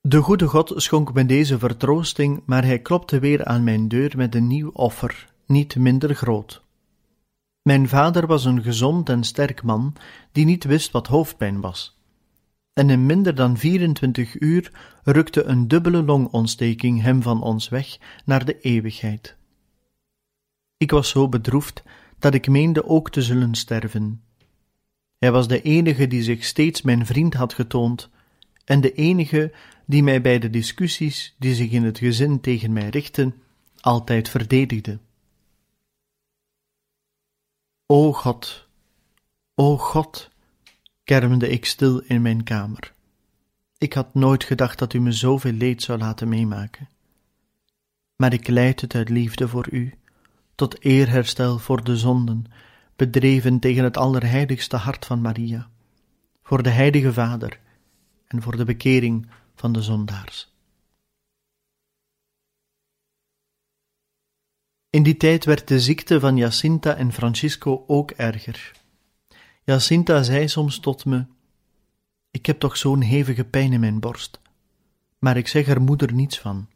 De 0.09 0.23
goede 0.23 0.47
God 0.47 0.73
schonk 0.77 1.15
me 1.15 1.27
deze 1.27 1.59
vertroosting, 1.59 2.43
maar 2.47 2.65
hij 2.65 2.79
klopte 2.79 3.19
weer 3.19 3.45
aan 3.45 3.65
mijn 3.65 3.89
deur 3.89 4.13
met 4.17 4.35
een 4.35 4.47
nieuw 4.47 4.71
offer, 4.73 5.33
niet 5.47 5.77
minder 5.77 6.15
groot. 6.15 6.63
Mijn 7.63 7.89
vader 7.89 8.27
was 8.27 8.45
een 8.45 8.63
gezond 8.63 9.09
en 9.09 9.25
sterk 9.25 9.63
man, 9.63 9.95
die 10.33 10.45
niet 10.45 10.65
wist 10.65 10.91
wat 10.91 11.07
hoofdpijn 11.07 11.61
was. 11.61 12.01
En 12.73 12.91
in 12.91 13.07
minder 13.07 13.35
dan 13.35 13.57
24 13.57 14.41
uur 14.41 14.73
rukte 15.03 15.45
een 15.45 15.69
dubbele 15.69 16.03
longontsteking 16.03 17.03
hem 17.03 17.23
van 17.23 17.43
ons 17.43 17.69
weg 17.69 17.99
naar 18.25 18.45
de 18.45 18.61
eeuwigheid. 18.61 19.37
Ik 20.77 20.91
was 20.91 21.09
zo 21.09 21.29
bedroefd 21.29 21.83
dat 22.19 22.35
ik 22.35 22.49
meende 22.49 22.85
ook 22.85 23.11
te 23.11 23.23
zullen 23.23 23.55
sterven. 23.55 24.23
Hij 25.19 25.33
was 25.33 25.49
de 25.49 25.63
enige 25.63 26.07
die 26.07 26.23
zich 26.23 26.45
steeds 26.45 26.83
mijn 26.83 27.07
vriend 27.07 27.35
had 27.35 27.55
getoond, 27.55 28.11
en 28.69 28.81
de 28.81 28.93
enige 28.93 29.53
die 29.89 30.03
mij 30.03 30.21
bij 30.21 30.39
de 30.39 30.51
discussies 30.51 31.35
die 31.39 31.55
zich 31.55 31.71
in 31.71 31.85
het 31.85 31.99
gezin 31.99 32.41
tegen 32.41 32.73
mij 32.73 32.89
richtten, 32.89 33.43
altijd 33.81 34.29
verdedigde. 34.29 34.99
O 37.87 38.13
God, 38.13 38.69
o 39.55 39.79
God, 39.79 40.31
kermde 41.05 41.49
ik 41.49 41.65
stil 41.65 41.99
in 41.99 42.23
mijn 42.23 42.45
kamer. 42.45 42.93
Ik 43.79 43.93
had 43.93 44.15
nooit 44.15 44.45
gedacht 44.45 44.79
dat 44.79 44.93
u 44.93 45.01
me 45.01 45.13
zoveel 45.13 45.53
leed 45.53 45.83
zou 45.83 45.99
laten 45.99 46.29
meemaken. 46.29 46.89
Maar 48.17 48.33
ik 48.33 48.49
leid 48.49 48.81
het 48.81 48.95
uit 48.95 49.09
liefde 49.09 49.49
voor 49.49 49.69
u, 49.71 49.95
tot 50.55 50.85
eerherstel 50.85 51.59
voor 51.59 51.85
de 51.85 51.97
zonden, 51.97 52.45
bedreven 52.97 53.59
tegen 53.59 53.85
het 53.85 53.97
allerheiligste 53.97 54.77
hart 54.77 55.07
van 55.07 55.21
Maria, 55.21 55.69
voor 56.43 56.63
de 56.63 56.71
heilige 56.71 57.13
Vader 57.13 57.61
en 58.27 58.43
voor 58.43 58.57
de 58.57 58.65
bekering 58.65 59.27
van 59.59 59.73
de 59.73 59.83
zondaars. 59.83 60.53
In 64.91 65.03
die 65.03 65.17
tijd 65.17 65.45
werd 65.45 65.69
de 65.69 65.81
ziekte 65.81 66.21
van 66.21 66.37
Jacinta 66.37 66.95
en 66.95 67.13
Francisco 67.13 67.85
ook 67.87 68.11
erger. 68.11 68.73
Jacinta 69.65 70.23
zei 70.23 70.49
soms 70.49 70.79
tot 70.79 71.05
me: 71.05 71.27
Ik 72.31 72.47
heb 72.47 72.59
toch 72.59 72.77
zo'n 72.77 73.01
hevige 73.01 73.45
pijn 73.45 73.73
in 73.73 73.81
mijn 73.81 74.01
borst. 74.01 74.41
Maar 75.19 75.37
ik 75.37 75.49
zeg 75.49 75.69
er 75.69 75.81
moeder 75.81 76.13
niets 76.13 76.39
van. 76.39 76.69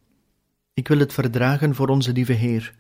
Ik 0.75 0.89
wil 0.89 0.99
het 0.99 1.13
verdragen 1.13 1.75
voor 1.75 1.89
onze 1.89 2.13
lieve 2.13 2.33
Heer, 2.33 2.75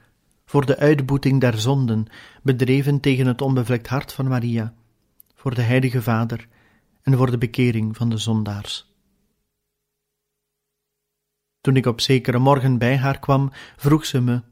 voor 0.45 0.67
de 0.67 0.79
uitboeting 0.79 1.41
der 1.41 1.59
zonden, 1.59 2.07
bedreven 2.43 3.01
tegen 3.01 3.27
het 3.27 3.41
onbevlekt 3.41 3.87
hart 3.87 4.13
van 4.13 4.29
Maria, 4.29 4.75
voor 5.35 5.55
de 5.55 5.63
Heilige 5.63 6.03
Vader 6.03 6.49
en 7.03 7.17
voor 7.17 7.31
de 7.31 7.39
bekering 7.39 7.97
van 7.97 8.09
de 8.09 8.17
zondaars. 8.17 8.92
Toen 11.63 11.77
ik 11.77 11.87
op 11.87 12.01
zekere 12.01 12.39
morgen 12.39 12.79
bij 12.79 12.97
haar 12.97 13.19
kwam, 13.19 13.51
vroeg 13.77 14.07
ze 14.07 14.21
me: 14.21 14.43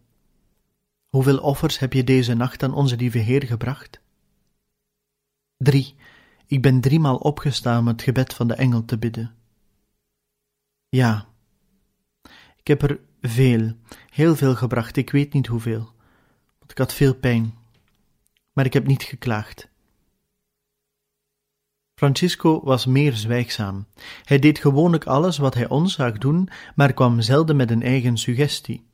Hoeveel 1.08 1.38
offers 1.38 1.78
heb 1.78 1.92
je 1.92 2.04
deze 2.04 2.34
nacht 2.34 2.62
aan 2.62 2.74
onze 2.74 2.96
lieve 2.96 3.18
Heer 3.18 3.46
gebracht? 3.46 4.00
Drie. 5.56 5.94
Ik 6.46 6.62
ben 6.62 6.80
driemaal 6.80 7.16
opgestaan 7.16 7.78
om 7.78 7.86
het 7.86 8.02
gebed 8.02 8.34
van 8.34 8.48
de 8.48 8.54
engel 8.54 8.84
te 8.84 8.98
bidden. 8.98 9.34
Ja, 10.88 11.28
ik 12.56 12.66
heb 12.66 12.82
er 12.82 13.00
veel, 13.20 13.72
heel 14.10 14.36
veel 14.36 14.54
gebracht, 14.54 14.96
ik 14.96 15.10
weet 15.10 15.32
niet 15.32 15.46
hoeveel, 15.46 15.92
want 16.58 16.70
ik 16.70 16.78
had 16.78 16.94
veel 16.94 17.14
pijn, 17.14 17.54
maar 18.52 18.64
ik 18.64 18.72
heb 18.72 18.86
niet 18.86 19.02
geklaagd. 19.02 19.68
Francisco 22.00 22.60
was 22.64 22.86
meer 22.86 23.12
zwijgzaam. 23.12 23.86
Hij 24.24 24.38
deed 24.38 24.58
gewoonlijk 24.58 25.04
alles 25.04 25.38
wat 25.38 25.54
hij 25.54 25.68
ons 25.68 25.94
zag 25.94 26.18
doen, 26.18 26.48
maar 26.74 26.92
kwam 26.92 27.20
zelden 27.20 27.56
met 27.56 27.70
een 27.70 27.82
eigen 27.82 28.18
suggestie. 28.18 28.84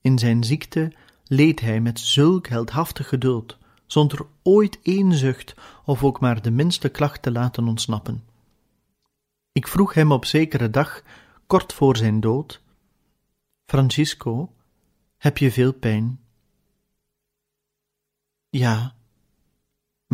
In 0.00 0.18
zijn 0.18 0.44
ziekte 0.44 0.92
leed 1.24 1.60
hij 1.60 1.80
met 1.80 2.00
zulk 2.00 2.46
heldhaftig 2.46 3.08
geduld, 3.08 3.58
zonder 3.86 4.26
ooit 4.42 4.78
één 4.82 5.12
zucht 5.12 5.54
of 5.84 6.04
ook 6.04 6.20
maar 6.20 6.42
de 6.42 6.50
minste 6.50 6.88
klacht 6.88 7.22
te 7.22 7.32
laten 7.32 7.68
ontsnappen. 7.68 8.24
Ik 9.52 9.68
vroeg 9.68 9.94
hem 9.94 10.12
op 10.12 10.24
zekere 10.24 10.70
dag, 10.70 11.02
kort 11.46 11.72
voor 11.72 11.96
zijn 11.96 12.20
dood: 12.20 12.60
Francisco, 13.66 14.52
heb 15.16 15.38
je 15.38 15.50
veel 15.50 15.72
pijn? 15.72 16.20
Ja, 18.48 18.94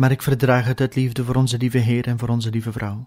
maar 0.01 0.11
ik 0.11 0.21
verdraag 0.21 0.65
het 0.65 0.79
uit 0.79 0.95
liefde 0.95 1.23
voor 1.23 1.35
onze 1.35 1.57
lieve 1.57 1.77
Heer 1.77 2.07
en 2.07 2.19
voor 2.19 2.29
onze 2.29 2.49
lieve 2.49 2.71
vrouw. 2.71 2.97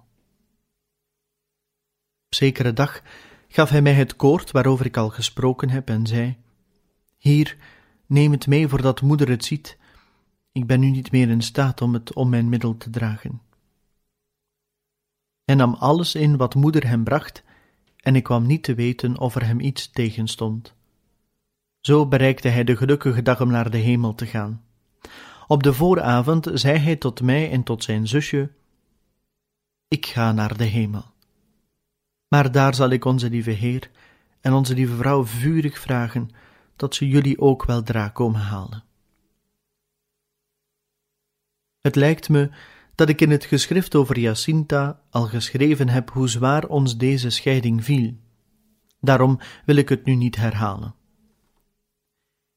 Op 2.26 2.34
zekere 2.34 2.72
dag 2.72 3.02
gaf 3.48 3.70
hij 3.70 3.82
mij 3.82 3.92
het 3.92 4.16
koord 4.16 4.50
waarover 4.50 4.86
ik 4.86 4.96
al 4.96 5.10
gesproken 5.10 5.70
heb 5.70 5.88
en 5.88 6.06
zei: 6.06 6.36
Hier, 7.16 7.56
neem 8.06 8.32
het 8.32 8.46
mee 8.46 8.68
voordat 8.68 9.02
moeder 9.02 9.28
het 9.28 9.44
ziet. 9.44 9.78
Ik 10.52 10.66
ben 10.66 10.80
nu 10.80 10.90
niet 10.90 11.12
meer 11.12 11.28
in 11.28 11.42
staat 11.42 11.80
om 11.80 11.94
het 11.94 12.12
om 12.12 12.28
mijn 12.28 12.48
middel 12.48 12.76
te 12.76 12.90
dragen. 12.90 13.40
Hij 15.44 15.54
nam 15.54 15.74
alles 15.74 16.14
in 16.14 16.36
wat 16.36 16.54
moeder 16.54 16.86
hem 16.86 17.04
bracht, 17.04 17.44
en 17.96 18.16
ik 18.16 18.22
kwam 18.22 18.46
niet 18.46 18.62
te 18.62 18.74
weten 18.74 19.18
of 19.18 19.34
er 19.34 19.46
hem 19.46 19.60
iets 19.60 19.90
tegenstond. 19.90 20.74
Zo 21.80 22.06
bereikte 22.06 22.48
hij 22.48 22.64
de 22.64 22.76
gelukkige 22.76 23.22
dag 23.22 23.40
om 23.40 23.50
naar 23.50 23.70
de 23.70 23.78
hemel 23.78 24.14
te 24.14 24.26
gaan. 24.26 24.64
Op 25.46 25.62
de 25.62 25.72
vooravond 25.72 26.50
zei 26.52 26.78
hij 26.78 26.96
tot 26.96 27.22
mij 27.22 27.50
en 27.50 27.62
tot 27.62 27.84
zijn 27.84 28.08
zusje: 28.08 28.50
Ik 29.88 30.06
ga 30.06 30.32
naar 30.32 30.56
de 30.56 30.64
hemel. 30.64 31.04
Maar 32.28 32.52
daar 32.52 32.74
zal 32.74 32.90
ik 32.90 33.04
onze 33.04 33.30
lieve 33.30 33.50
Heer 33.50 33.90
en 34.40 34.52
onze 34.52 34.74
lieve 34.74 34.94
vrouw 34.94 35.24
vurig 35.24 35.78
vragen 35.78 36.30
dat 36.76 36.94
ze 36.94 37.08
jullie 37.08 37.40
ook 37.40 37.64
weldra 37.64 38.08
komen 38.08 38.40
halen. 38.40 38.84
Het 41.80 41.96
lijkt 41.96 42.28
me 42.28 42.50
dat 42.94 43.08
ik 43.08 43.20
in 43.20 43.30
het 43.30 43.44
geschrift 43.44 43.94
over 43.94 44.18
Jacinta 44.18 45.00
al 45.10 45.26
geschreven 45.26 45.88
heb 45.88 46.10
hoe 46.10 46.28
zwaar 46.28 46.66
ons 46.66 46.96
deze 46.96 47.30
scheiding 47.30 47.84
viel. 47.84 48.14
Daarom 49.00 49.40
wil 49.64 49.76
ik 49.76 49.88
het 49.88 50.04
nu 50.04 50.14
niet 50.14 50.36
herhalen. 50.36 50.94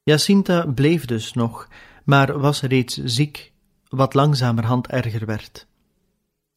Jacinta 0.03 0.65
bleef 0.65 1.05
dus 1.05 1.33
nog, 1.33 1.67
maar 2.07 2.39
was 2.39 2.61
reeds 2.61 2.97
ziek, 3.03 3.51
wat 3.87 4.13
langzamerhand 4.13 4.87
erger 4.87 5.25
werd. 5.25 5.67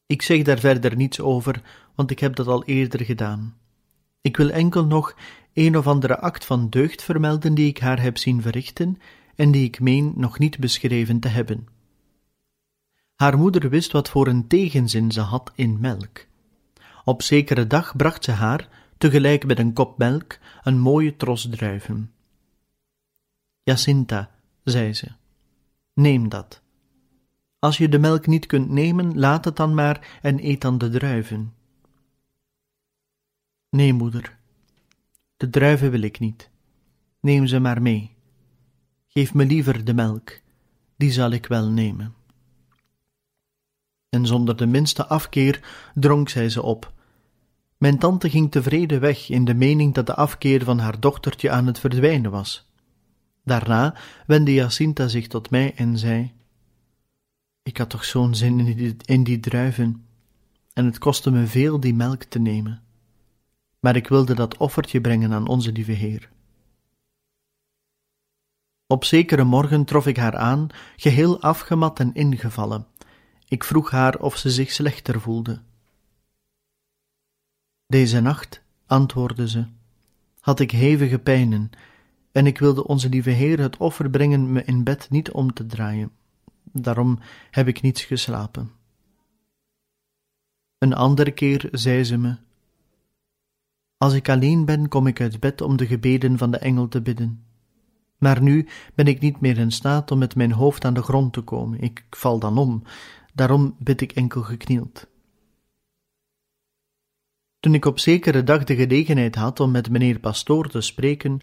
Ik 0.05 0.21
zeg 0.21 0.43
daar 0.43 0.59
verder 0.59 0.95
niets 0.95 1.19
over, 1.19 1.61
want 1.95 2.11
ik 2.11 2.19
heb 2.19 2.35
dat 2.35 2.47
al 2.47 2.63
eerder 2.63 3.05
gedaan. 3.05 3.57
Ik 4.21 4.37
wil 4.37 4.49
enkel 4.49 4.85
nog 4.85 5.15
een 5.53 5.77
of 5.77 5.87
andere 5.87 6.19
act 6.19 6.45
van 6.45 6.69
deugd 6.69 7.03
vermelden 7.03 7.53
die 7.53 7.67
ik 7.67 7.79
haar 7.79 8.01
heb 8.01 8.17
zien 8.17 8.41
verrichten 8.41 8.97
en 9.35 9.51
die 9.51 9.63
ik 9.63 9.79
meen 9.79 10.13
nog 10.15 10.39
niet 10.39 10.59
beschreven 10.59 11.19
te 11.19 11.27
hebben. 11.27 11.67
Haar 13.15 13.37
moeder 13.37 13.69
wist 13.69 13.91
wat 13.91 14.09
voor 14.09 14.27
een 14.27 14.47
tegenzin 14.47 15.11
ze 15.11 15.21
had 15.21 15.51
in 15.55 15.79
melk. 15.79 16.25
Op 17.03 17.21
zekere 17.21 17.67
dag 17.67 17.95
bracht 17.95 18.23
ze 18.23 18.31
haar, 18.31 18.69
tegelijk 18.97 19.45
met 19.45 19.59
een 19.59 19.73
kop 19.73 19.97
melk, 19.97 20.37
een 20.63 20.79
mooie 20.79 21.15
tros 21.15 21.47
druiven. 21.49 22.11
Jacinta, 23.63 24.31
zei 24.63 24.93
ze, 24.93 25.07
neem 25.93 26.29
dat. 26.29 26.61
Als 27.59 27.77
je 27.77 27.89
de 27.89 27.99
melk 27.99 28.27
niet 28.27 28.45
kunt 28.45 28.69
nemen, 28.69 29.19
laat 29.19 29.45
het 29.45 29.55
dan 29.55 29.73
maar 29.73 30.19
en 30.21 30.45
eet 30.45 30.61
dan 30.61 30.77
de 30.77 30.89
druiven. 30.89 31.53
Nee, 33.69 33.93
moeder, 33.93 34.37
de 35.37 35.49
druiven 35.49 35.91
wil 35.91 36.01
ik 36.01 36.19
niet. 36.19 36.49
Neem 37.19 37.47
ze 37.47 37.59
maar 37.59 37.81
mee. 37.81 38.15
Geef 39.07 39.33
me 39.33 39.45
liever 39.45 39.85
de 39.85 39.93
melk, 39.93 40.39
die 40.95 41.11
zal 41.11 41.31
ik 41.31 41.45
wel 41.45 41.69
nemen. 41.69 42.13
En 44.09 44.25
zonder 44.25 44.57
de 44.57 44.65
minste 44.65 45.07
afkeer 45.07 45.89
dronk 45.93 46.29
zij 46.29 46.49
ze 46.49 46.61
op. 46.61 46.93
Mijn 47.77 47.99
tante 47.99 48.29
ging 48.29 48.51
tevreden 48.51 48.99
weg 48.99 49.29
in 49.29 49.45
de 49.45 49.53
mening 49.53 49.93
dat 49.93 50.05
de 50.05 50.15
afkeer 50.15 50.63
van 50.63 50.79
haar 50.79 50.99
dochtertje 50.99 51.49
aan 51.49 51.67
het 51.67 51.79
verdwijnen 51.79 52.31
was. 52.31 52.70
Daarna 53.43 53.95
wendde 54.27 54.53
Jacinta 54.53 55.07
zich 55.07 55.27
tot 55.27 55.49
mij 55.49 55.75
en 55.75 55.97
zei: 55.97 56.33
Ik 57.63 57.77
had 57.77 57.89
toch 57.89 58.03
zo'n 58.03 58.35
zin 58.35 58.59
in 59.05 59.23
die, 59.23 59.39
druiven, 59.39 60.05
en 60.73 60.85
het 60.85 60.97
kostte 60.97 61.31
me 61.31 61.47
veel 61.47 61.79
die 61.79 61.93
melk 61.93 62.23
te 62.23 62.39
nemen. 62.39 62.81
Maar 63.79 63.95
ik 63.95 64.07
wilde 64.07 64.33
dat 64.33 64.57
offertje 64.57 65.01
brengen 65.01 65.33
aan 65.33 65.47
onze 65.47 65.71
lieve 65.71 65.91
Heer. 65.91 66.29
Op 68.87 69.03
zekere 69.03 69.43
morgen 69.43 69.85
trof 69.85 70.07
ik 70.07 70.17
haar 70.17 70.35
aan, 70.35 70.67
geheel 70.95 71.41
afgemat 71.41 71.99
en 71.99 72.13
ingevallen. 72.13 72.87
Ik 73.47 73.63
vroeg 73.63 73.91
haar 73.91 74.19
of 74.19 74.37
ze 74.37 74.49
zich 74.49 74.71
slechter 74.71 75.21
voelde. 75.21 75.61
Deze 77.87 78.19
nacht, 78.19 78.61
antwoordde 78.85 79.49
ze, 79.49 79.65
had 80.39 80.59
ik 80.59 80.71
hevige 80.71 81.19
pijnen 81.19 81.69
en 82.31 82.45
ik 82.45 82.59
wilde 82.59 82.87
onze 82.87 83.09
lieve 83.09 83.29
Heer 83.29 83.59
het 83.59 83.77
offer 83.77 84.09
brengen 84.09 84.51
me 84.51 84.63
in 84.63 84.83
bed 84.83 85.09
niet 85.09 85.31
om 85.31 85.53
te 85.53 85.65
draaien. 85.65 86.11
Daarom 86.63 87.19
heb 87.51 87.67
ik 87.67 87.81
niets 87.81 88.03
geslapen. 88.03 88.71
Een 90.77 90.93
andere 90.93 91.31
keer 91.31 91.67
zei 91.71 92.03
ze 92.03 92.17
me: 92.17 92.35
Als 93.97 94.13
ik 94.13 94.29
alleen 94.29 94.65
ben, 94.65 94.87
kom 94.87 95.07
ik 95.07 95.21
uit 95.21 95.39
bed 95.39 95.61
om 95.61 95.77
de 95.77 95.87
gebeden 95.87 96.37
van 96.37 96.51
de 96.51 96.57
engel 96.57 96.87
te 96.87 97.01
bidden. 97.01 97.43
Maar 98.17 98.41
nu 98.41 98.67
ben 98.95 99.07
ik 99.07 99.19
niet 99.19 99.41
meer 99.41 99.57
in 99.57 99.71
staat 99.71 100.11
om 100.11 100.17
met 100.17 100.35
mijn 100.35 100.51
hoofd 100.51 100.85
aan 100.85 100.93
de 100.93 101.01
grond 101.01 101.33
te 101.33 101.41
komen. 101.41 101.79
Ik 101.79 102.05
val 102.09 102.39
dan 102.39 102.57
om, 102.57 102.83
daarom 103.33 103.75
bid 103.79 104.01
ik 104.01 104.11
enkel 104.11 104.41
geknield. 104.41 105.07
Toen 107.59 107.73
ik 107.73 107.85
op 107.85 107.99
zekere 107.99 108.43
dag 108.43 108.63
de 108.63 108.75
gelegenheid 108.75 109.35
had 109.35 109.59
om 109.59 109.71
met 109.71 109.89
meneer 109.89 110.19
Pastoor 110.19 110.69
te 110.69 110.81
spreken, 110.81 111.39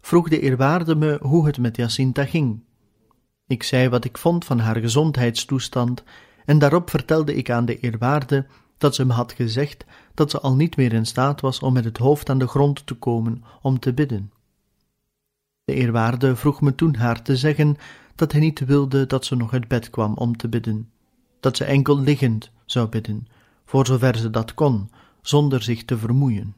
vroeg 0.00 0.28
de 0.28 0.40
eerwaarde 0.40 0.94
me 0.94 1.18
hoe 1.22 1.46
het 1.46 1.58
met 1.58 1.76
Jacinta 1.76 2.24
ging. 2.24 2.60
Ik 3.46 3.62
zei 3.62 3.88
wat 3.88 4.04
ik 4.04 4.18
vond 4.18 4.44
van 4.44 4.58
haar 4.58 4.76
gezondheidstoestand 4.76 6.02
en 6.44 6.58
daarop 6.58 6.90
vertelde 6.90 7.34
ik 7.34 7.50
aan 7.50 7.64
de 7.64 7.78
eerwaarde 7.78 8.46
dat 8.78 8.94
ze 8.94 9.04
me 9.04 9.12
had 9.12 9.32
gezegd 9.32 9.84
dat 10.14 10.30
ze 10.30 10.40
al 10.40 10.54
niet 10.54 10.76
meer 10.76 10.92
in 10.92 11.06
staat 11.06 11.40
was 11.40 11.60
om 11.60 11.72
met 11.72 11.84
het 11.84 11.98
hoofd 11.98 12.30
aan 12.30 12.38
de 12.38 12.46
grond 12.46 12.86
te 12.86 12.94
komen 12.94 13.44
om 13.62 13.78
te 13.78 13.92
bidden. 13.92 14.32
De 15.64 15.74
eerwaarde 15.74 16.36
vroeg 16.36 16.60
me 16.60 16.74
toen 16.74 16.94
haar 16.94 17.22
te 17.22 17.36
zeggen 17.36 17.76
dat 18.14 18.32
hij 18.32 18.40
niet 18.40 18.60
wilde 18.60 19.06
dat 19.06 19.24
ze 19.24 19.36
nog 19.36 19.52
uit 19.52 19.68
bed 19.68 19.90
kwam 19.90 20.14
om 20.14 20.36
te 20.36 20.48
bidden, 20.48 20.90
dat 21.40 21.56
ze 21.56 21.64
enkel 21.64 21.98
liggend 21.98 22.50
zou 22.64 22.88
bidden, 22.88 23.26
voor 23.64 23.86
zover 23.86 24.16
ze 24.16 24.30
dat 24.30 24.54
kon, 24.54 24.90
zonder 25.22 25.62
zich 25.62 25.84
te 25.84 25.98
vermoeien. 25.98 26.54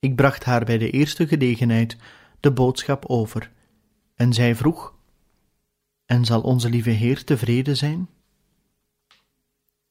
Ik 0.00 0.16
bracht 0.16 0.44
haar 0.44 0.64
bij 0.64 0.78
de 0.78 0.90
eerste 0.90 1.26
gelegenheid 1.26 1.96
de 2.40 2.52
boodschap 2.52 3.04
over, 3.06 3.52
en 4.14 4.32
zij 4.32 4.54
vroeg: 4.54 4.94
En 6.06 6.24
zal 6.24 6.40
onze 6.40 6.70
lieve 6.70 6.90
Heer 6.90 7.24
tevreden 7.24 7.76
zijn? 7.76 8.08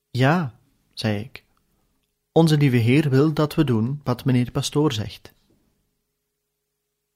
Ja, 0.09 0.59
zei 0.93 1.19
ik. 1.19 1.43
Onze 2.31 2.57
lieve 2.57 2.77
Heer 2.77 3.09
wil 3.09 3.33
dat 3.33 3.55
we 3.55 3.63
doen 3.63 4.01
wat 4.03 4.25
meneer 4.25 4.51
pastoor 4.51 4.93
zegt. 4.93 5.33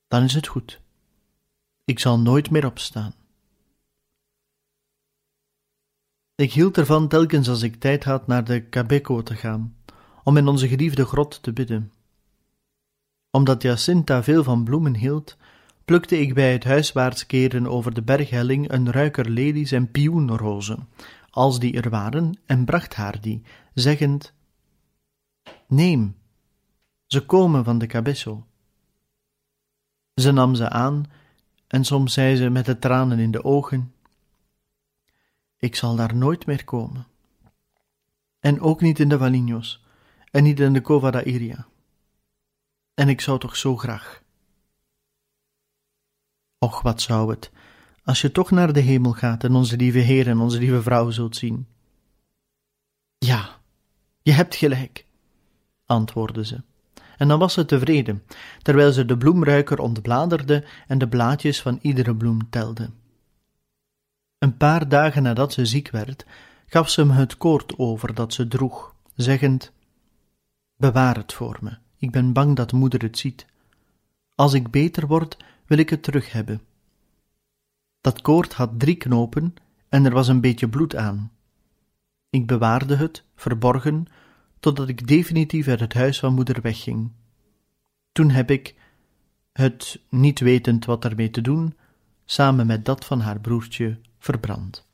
Dan 0.07 0.23
is 0.23 0.33
het 0.33 0.47
goed. 0.47 0.81
Ik 1.85 1.99
zal 1.99 2.19
nooit 2.19 2.49
meer 2.49 2.65
opstaan. 2.65 3.13
Ik 6.35 6.53
hield 6.53 6.77
ervan 6.77 7.07
telkens 7.07 7.49
als 7.49 7.61
ik 7.61 7.75
tijd 7.75 8.03
had 8.03 8.27
naar 8.27 8.43
de 8.43 8.69
Cabeco 8.69 9.23
te 9.23 9.35
gaan, 9.35 9.75
om 10.23 10.37
in 10.37 10.47
onze 10.47 10.67
geliefde 10.67 11.05
grot 11.05 11.43
te 11.43 11.53
bidden. 11.53 11.92
Omdat 13.35 13.61
Jacinta 13.61 14.23
veel 14.23 14.43
van 14.43 14.63
bloemen 14.63 14.95
hield, 14.95 15.37
plukte 15.85 16.19
ik 16.19 16.33
bij 16.33 16.51
het 16.51 16.63
huiswaarts 16.63 17.25
keren 17.25 17.67
over 17.67 17.93
de 17.93 18.01
berghelling 18.01 18.71
een 18.71 18.91
ruiker 18.91 19.29
lelies 19.29 19.71
en 19.71 19.91
pioenrozen, 19.91 20.87
als 21.29 21.59
die 21.59 21.81
er 21.81 21.89
waren, 21.89 22.39
en 22.45 22.65
bracht 22.65 22.93
haar 22.95 23.21
die, 23.21 23.41
zeggend: 23.73 24.33
Neem, 25.67 26.15
ze 27.05 27.25
komen 27.25 27.63
van 27.63 27.77
de 27.77 27.87
Cabesso. 27.87 28.45
Ze 30.13 30.31
nam 30.31 30.55
ze 30.55 30.69
aan, 30.69 31.05
en 31.67 31.83
soms 31.83 32.13
zei 32.13 32.35
ze 32.35 32.49
met 32.49 32.65
de 32.65 32.79
tranen 32.79 33.19
in 33.19 33.31
de 33.31 33.43
ogen: 33.43 33.93
Ik 35.57 35.75
zal 35.75 35.95
daar 35.95 36.15
nooit 36.15 36.45
meer 36.45 36.63
komen. 36.63 37.07
En 38.39 38.61
ook 38.61 38.81
niet 38.81 38.99
in 38.99 39.09
de 39.09 39.17
Valinhos, 39.17 39.85
en 40.31 40.43
niet 40.43 40.59
in 40.59 40.73
de 40.73 40.81
Cova. 40.81 41.23
En 42.93 43.09
ik 43.09 43.21
zou 43.21 43.39
toch 43.39 43.55
zo 43.55 43.77
graag. 43.77 44.21
Och, 46.57 46.81
wat 46.81 47.01
zou 47.01 47.29
het, 47.29 47.51
als 48.03 48.21
je 48.21 48.31
toch 48.31 48.51
naar 48.51 48.73
de 48.73 48.79
hemel 48.79 49.11
gaat 49.11 49.43
en 49.43 49.55
onze 49.55 49.77
lieve 49.77 49.99
Heer 49.99 50.27
en 50.27 50.39
onze 50.39 50.59
lieve 50.59 50.81
vrouw 50.81 51.09
zult 51.09 51.35
zien. 51.35 51.67
Ja, 53.17 53.59
je 54.21 54.31
hebt 54.31 54.55
gelijk, 54.55 55.05
antwoordde 55.85 56.45
ze. 56.45 56.61
En 57.17 57.27
dan 57.27 57.39
was 57.39 57.53
ze 57.53 57.65
tevreden, 57.65 58.23
terwijl 58.61 58.91
ze 58.91 59.05
de 59.05 59.17
bloemruiker 59.17 59.79
ontbladerde 59.79 60.65
en 60.87 60.97
de 60.97 61.07
blaadjes 61.07 61.61
van 61.61 61.79
iedere 61.81 62.15
bloem 62.15 62.49
telde. 62.49 62.89
Een 64.37 64.57
paar 64.57 64.89
dagen 64.89 65.23
nadat 65.23 65.53
ze 65.53 65.65
ziek 65.65 65.89
werd, 65.89 66.25
gaf 66.65 66.89
ze 66.89 67.05
me 67.05 67.13
het 67.13 67.37
koord 67.37 67.77
over 67.77 68.13
dat 68.13 68.33
ze 68.33 68.47
droeg, 68.47 68.95
zeggend: 69.15 69.71
Bewaar 70.75 71.15
het 71.15 71.33
voor 71.33 71.57
me, 71.61 71.77
ik 72.03 72.11
ben 72.11 72.33
bang 72.33 72.55
dat 72.55 72.71
moeder 72.71 73.01
het 73.01 73.17
ziet. 73.17 73.45
Als 74.35 74.53
ik 74.53 74.71
beter 74.71 75.07
word, 75.07 75.37
wil 75.65 75.77
ik 75.77 75.89
het 75.89 76.03
terug 76.03 76.31
hebben. 76.31 76.61
Dat 78.01 78.21
koord 78.21 78.53
had 78.53 78.79
drie 78.79 78.95
knopen 78.95 79.53
en 79.89 80.05
er 80.05 80.13
was 80.13 80.27
een 80.27 80.41
beetje 80.41 80.69
bloed 80.69 80.95
aan. 80.95 81.31
Ik 82.29 82.47
bewaarde 82.47 82.95
het, 82.95 83.23
verborgen, 83.35 84.05
totdat 84.59 84.87
ik 84.87 85.07
definitief 85.07 85.67
uit 85.67 85.79
het 85.79 85.93
huis 85.93 86.19
van 86.19 86.33
moeder 86.33 86.61
wegging. 86.61 87.11
Toen 88.11 88.29
heb 88.29 88.51
ik, 88.51 88.75
het 89.51 89.99
niet 90.09 90.39
wetend 90.39 90.85
wat 90.85 91.05
ermee 91.05 91.29
te 91.29 91.41
doen, 91.41 91.77
samen 92.25 92.67
met 92.67 92.85
dat 92.85 93.05
van 93.05 93.19
haar 93.19 93.39
broertje 93.39 93.99
verbrand. 94.17 94.87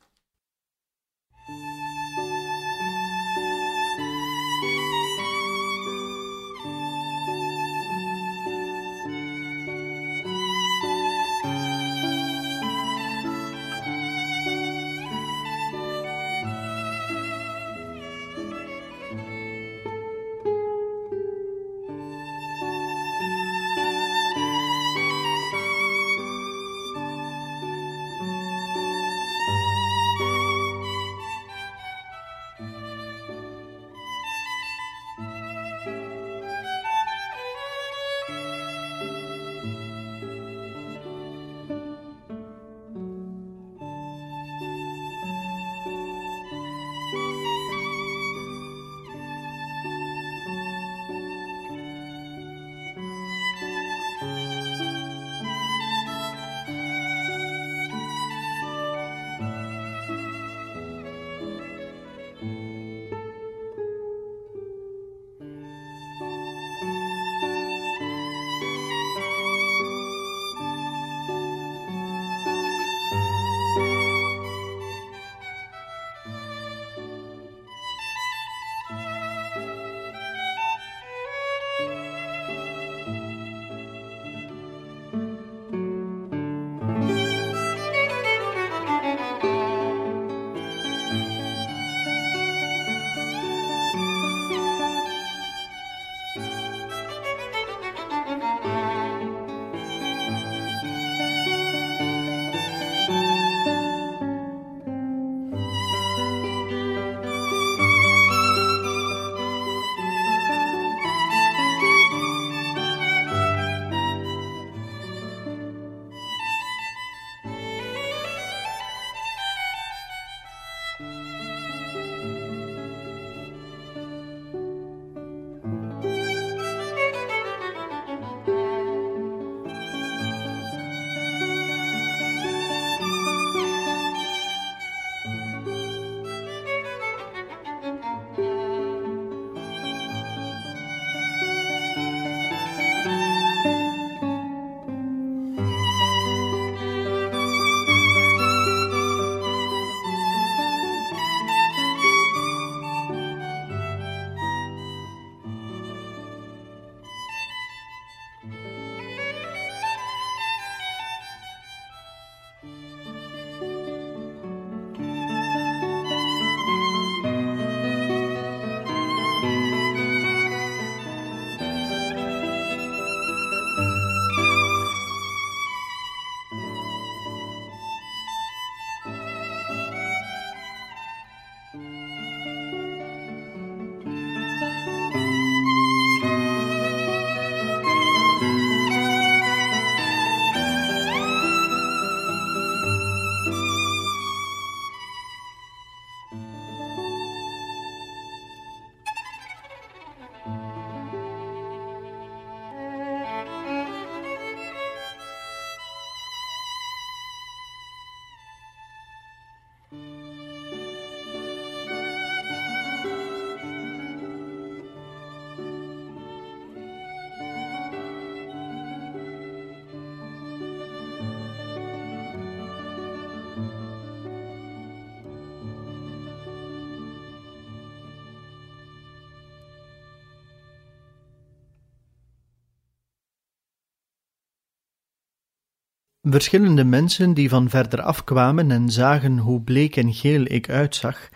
Verschillende 236.30 236.84
mensen 236.84 237.34
die 237.34 237.48
van 237.48 237.68
verder 237.68 238.02
afkwamen 238.02 238.70
en 238.70 238.90
zagen 238.90 239.38
hoe 239.38 239.60
bleek 239.60 239.96
en 239.96 240.14
geel 240.14 240.44
ik 240.44 240.68
uitzag, 240.68 241.28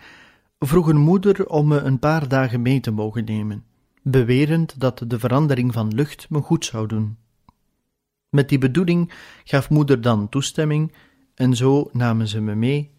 vroegen 0.59 0.97
moeder 0.97 1.47
om 1.47 1.67
me 1.67 1.77
een 1.79 1.99
paar 1.99 2.27
dagen 2.27 2.61
mee 2.61 2.79
te 2.79 2.91
mogen 2.91 3.25
nemen, 3.25 3.63
bewerend 4.01 4.79
dat 4.79 5.03
de 5.07 5.19
verandering 5.19 5.73
van 5.73 5.93
lucht 5.93 6.29
me 6.29 6.41
goed 6.41 6.65
zou 6.65 6.87
doen. 6.87 7.17
Met 8.29 8.49
die 8.49 8.57
bedoeling 8.57 9.13
gaf 9.43 9.69
moeder 9.69 10.01
dan 10.01 10.29
toestemming, 10.29 10.93
en 11.33 11.55
zo 11.55 11.89
namen 11.91 12.27
ze 12.27 12.41
me 12.41 12.55
mee, 12.55 12.91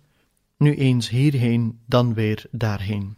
nu 0.56 0.74
eens 0.74 1.08
hierheen, 1.08 1.80
dan 1.86 2.14
weer 2.14 2.46
daarheen. 2.50 3.16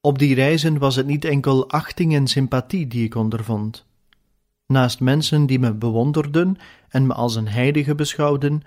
Op 0.00 0.18
die 0.18 0.34
reizen 0.34 0.78
was 0.78 0.96
het 0.96 1.06
niet 1.06 1.24
enkel 1.24 1.70
achting 1.70 2.14
en 2.14 2.26
sympathie 2.26 2.86
die 2.86 3.04
ik 3.04 3.14
ondervond. 3.14 3.87
Naast 4.72 5.00
mensen 5.00 5.46
die 5.46 5.58
me 5.58 5.74
bewonderden 5.74 6.56
en 6.88 7.06
me 7.06 7.14
als 7.14 7.36
een 7.36 7.48
heilige 7.48 7.94
beschouwden, 7.94 8.62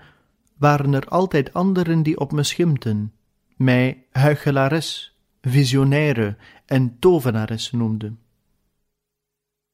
waren 0.56 0.92
er 0.92 1.08
altijd 1.08 1.54
anderen 1.54 2.02
die 2.02 2.18
op 2.18 2.32
me 2.32 2.42
schimpten, 2.42 3.12
mij 3.56 4.06
huichelares, 4.10 5.16
visionaire 5.40 6.36
en 6.66 6.98
tovenares 6.98 7.70
noemden. 7.70 8.18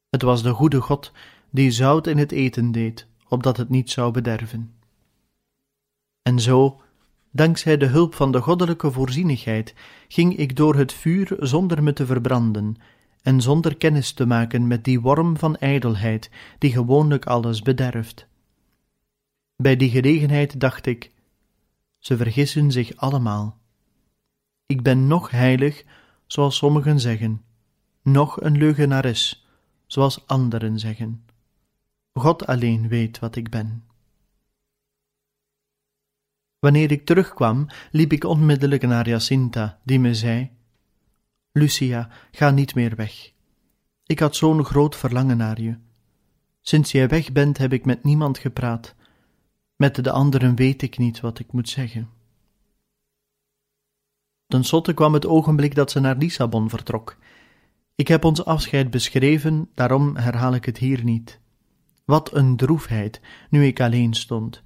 Het 0.09 0.23
was 0.23 0.43
de 0.43 0.51
goede 0.53 0.81
God 0.81 1.13
die 1.51 1.71
zout 1.71 2.07
in 2.07 2.19
het 2.19 2.33
eten 2.33 2.73
deed, 2.73 3.07
opdat 3.29 3.57
het 3.57 3.69
niet 3.69 3.91
zou 3.91 4.13
bederven. 4.13 4.75
En 6.23 6.41
zo, 6.41 6.81
dankzij 7.31 7.77
de 7.77 7.87
hulp 7.87 8.15
van 8.15 8.33
de 8.33 8.41
goddelijke 8.41 8.91
voorzienigheid, 8.91 9.75
ging 10.09 10.37
ik 10.37 10.57
door 10.57 10.75
het 10.75 10.93
vuur 10.93 11.37
zonder 11.39 11.83
me 11.83 11.93
te 11.93 12.07
verbranden 12.07 12.77
en 13.23 13.41
zonder 13.41 13.77
kennis 13.77 14.13
te 14.13 14.27
maken 14.27 14.67
met 14.67 14.85
die 14.85 15.01
worm 15.01 15.37
van 15.37 15.57
ijdelheid 15.57 16.31
die 16.59 16.73
gewoonlijk 16.73 17.27
alles 17.27 17.63
bederft. 17.63 18.27
Bij 19.57 19.77
die 19.77 19.91
gelegenheid 19.91 20.61
dacht 20.61 20.87
ik: 20.87 21.13
ze 21.99 22.17
vergissen 22.17 22.73
zich 22.73 22.97
allemaal. 22.97 23.59
Ik 24.67 24.83
ben 24.83 25.07
nog 25.07 25.31
heilig, 25.31 25.85
zoals 26.27 26.57
sommigen 26.57 27.01
zeggen, 27.01 27.45
nog 28.03 28.41
een 28.41 28.57
leugenares, 28.57 29.47
zoals 29.87 30.27
anderen 30.27 30.79
zeggen. 30.79 31.25
God 32.13 32.47
alleen 32.47 32.89
weet 32.89 33.19
wat 33.19 33.37
ik 33.37 33.51
ben. 33.51 33.85
Wanneer 36.59 36.91
ik 36.91 37.07
terugkwam, 37.07 37.67
liep 37.91 38.13
ik 38.13 38.25
onmiddellijk 38.25 38.83
naar 38.83 39.09
Jacinta, 39.09 39.81
die 39.85 40.01
me 40.01 40.15
zei: 40.15 40.51
Lucia, 41.59 42.09
ga 42.31 42.51
niet 42.51 42.75
meer 42.75 42.97
weg. 42.97 43.33
Ik 44.07 44.19
had 44.19 44.37
zo'n 44.37 44.65
groot 44.65 44.97
verlangen 44.97 45.37
naar 45.37 45.61
je. 45.61 45.77
Sinds 46.61 46.93
jij 46.93 47.09
weg 47.09 47.33
bent, 47.33 47.59
heb 47.59 47.73
ik 47.73 47.85
met 47.85 48.05
niemand 48.05 48.39
gepraat. 48.39 48.95
Met 49.77 50.05
de 50.05 50.11
anderen 50.11 50.55
weet 50.55 50.83
ik 50.83 50.99
niet 50.99 51.21
wat 51.21 51.39
ik 51.39 51.53
moet 51.53 51.69
zeggen. 51.69 52.09
Ten 54.47 54.65
slotte 54.65 54.95
kwam 54.95 55.15
het 55.15 55.27
ogenblik 55.27 55.75
dat 55.75 55.91
ze 55.91 56.01
naar 56.01 56.17
Lissabon 56.17 56.69
vertrok. 56.69 57.17
Ik 57.95 58.09
heb 58.09 58.25
ons 58.25 58.45
afscheid 58.45 58.91
beschreven, 58.91 59.69
daarom 59.75 60.17
herhaal 60.17 60.55
ik 60.55 60.65
het 60.65 60.79
hier 60.79 61.05
niet. 61.05 61.41
Wat 62.05 62.35
een 62.35 62.57
droefheid, 62.57 63.21
nu 63.51 63.67
ik 63.67 63.81
alleen 63.81 64.15
stond. 64.15 64.63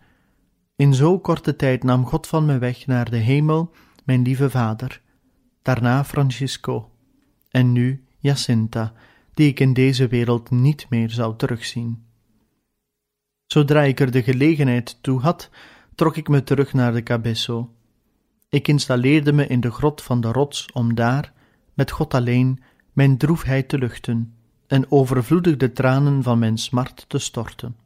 In 0.77 0.95
zo 0.95 1.19
korte 1.19 1.57
tijd 1.57 1.83
nam 1.83 2.07
God 2.07 2.27
van 2.27 2.47
me 2.47 2.59
weg 2.59 2.87
naar 2.87 3.11
de 3.11 3.17
hemel, 3.17 3.71
mijn 4.05 4.23
lieve 4.23 4.51
vader, 4.51 5.01
daarna 5.63 6.05
Francisco, 6.05 6.91
en 7.51 7.73
nu 7.73 8.05
Jacinta, 8.19 8.93
die 9.35 9.49
ik 9.49 9.61
in 9.61 9.73
deze 9.73 10.09
wereld 10.09 10.51
niet 10.51 10.87
meer 10.89 11.11
zou 11.11 11.37
terugzien. 11.37 12.05
Zodra 13.47 13.83
ik 13.83 14.01
er 14.01 14.11
de 14.11 14.23
gelegenheid 14.23 14.99
toe 15.03 15.21
had, 15.21 15.51
trok 15.95 16.17
ik 16.17 16.29
me 16.29 16.43
terug 16.43 16.73
naar 16.73 16.93
de 16.93 17.03
Cabesso. 17.03 17.75
Ik 18.49 18.69
installeerde 18.69 19.33
me 19.33 19.47
in 19.47 19.61
de 19.61 19.71
grot 19.71 20.03
van 20.03 20.21
de 20.21 20.33
rots 20.33 20.73
om 20.73 20.95
daar, 20.95 21.33
met 21.75 21.91
God 21.91 22.15
alleen, 22.15 22.63
mijn 22.93 23.19
droefheid 23.19 23.69
te 23.69 23.79
luchten 23.79 24.35
en 24.67 24.91
overvloedig 24.91 25.57
de 25.57 25.73
tranen 25.73 26.23
van 26.23 26.39
mijn 26.39 26.59
smart 26.59 27.05
te 27.09 27.19
storten. 27.19 27.77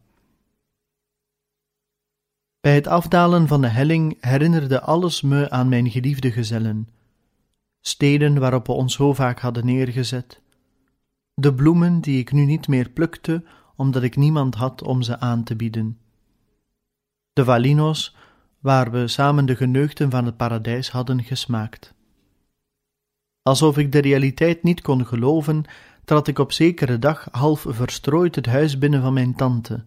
Bij 2.61 2.75
het 2.75 2.87
afdalen 2.87 3.49
van 3.49 3.61
de 3.61 3.69
helling 3.69 4.17
herinnerde 4.21 4.81
alles 4.81 5.23
me 5.23 5.51
aan 5.51 5.69
mijn 5.69 5.91
geliefde 5.91 6.33
gezellen, 6.33 6.89
steden 7.87 8.39
waarop 8.39 8.67
we 8.67 8.73
ons 8.73 8.95
zo 8.95 9.13
vaak 9.13 9.41
hadden 9.41 9.67
neergezet, 9.67 10.41
de 11.35 11.55
bloemen 11.55 12.01
die 12.01 12.19
ik 12.19 12.33
nu 12.33 12.45
niet 12.45 12.69
meer 12.69 12.91
plukte 12.91 13.45
omdat 13.77 14.03
ik 14.03 14.17
niemand 14.17 14.55
had 14.55 14.83
om 14.83 15.03
ze 15.03 15.19
aan 15.21 15.45
te 15.45 15.57
bieden, 15.57 15.99
de 17.33 17.45
Valinos 17.45 18.17
waar 18.61 18.91
we 18.91 19.09
samen 19.09 19.47
de 19.47 19.57
geneugten 19.57 20.11
van 20.11 20.25
het 20.25 20.37
paradijs 20.37 20.91
hadden 20.91 21.23
gesmaakt. 21.23 21.95
Alsof 23.43 23.79
ik 23.79 23.93
de 23.93 23.99
realiteit 23.99 24.63
niet 24.63 24.81
kon 24.81 25.07
geloven, 25.07 25.65
trad 26.05 26.29
ik 26.29 26.39
op 26.39 26.53
zekere 26.53 26.99
dag 26.99 27.29
half 27.31 27.65
verstrooid 27.69 28.35
het 28.35 28.47
huis 28.47 28.79
binnen 28.79 29.03
van 29.03 29.13
mijn 29.13 29.35
tante. 29.35 29.85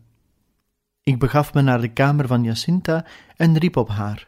Ik 1.04 1.20
begaf 1.20 1.54
me 1.54 1.62
naar 1.62 1.82
de 1.82 1.94
kamer 1.94 2.28
van 2.28 2.44
Jacinta 2.44 3.06
en 3.36 3.58
riep 3.58 3.76
op 3.76 3.90
haar. 3.90 4.28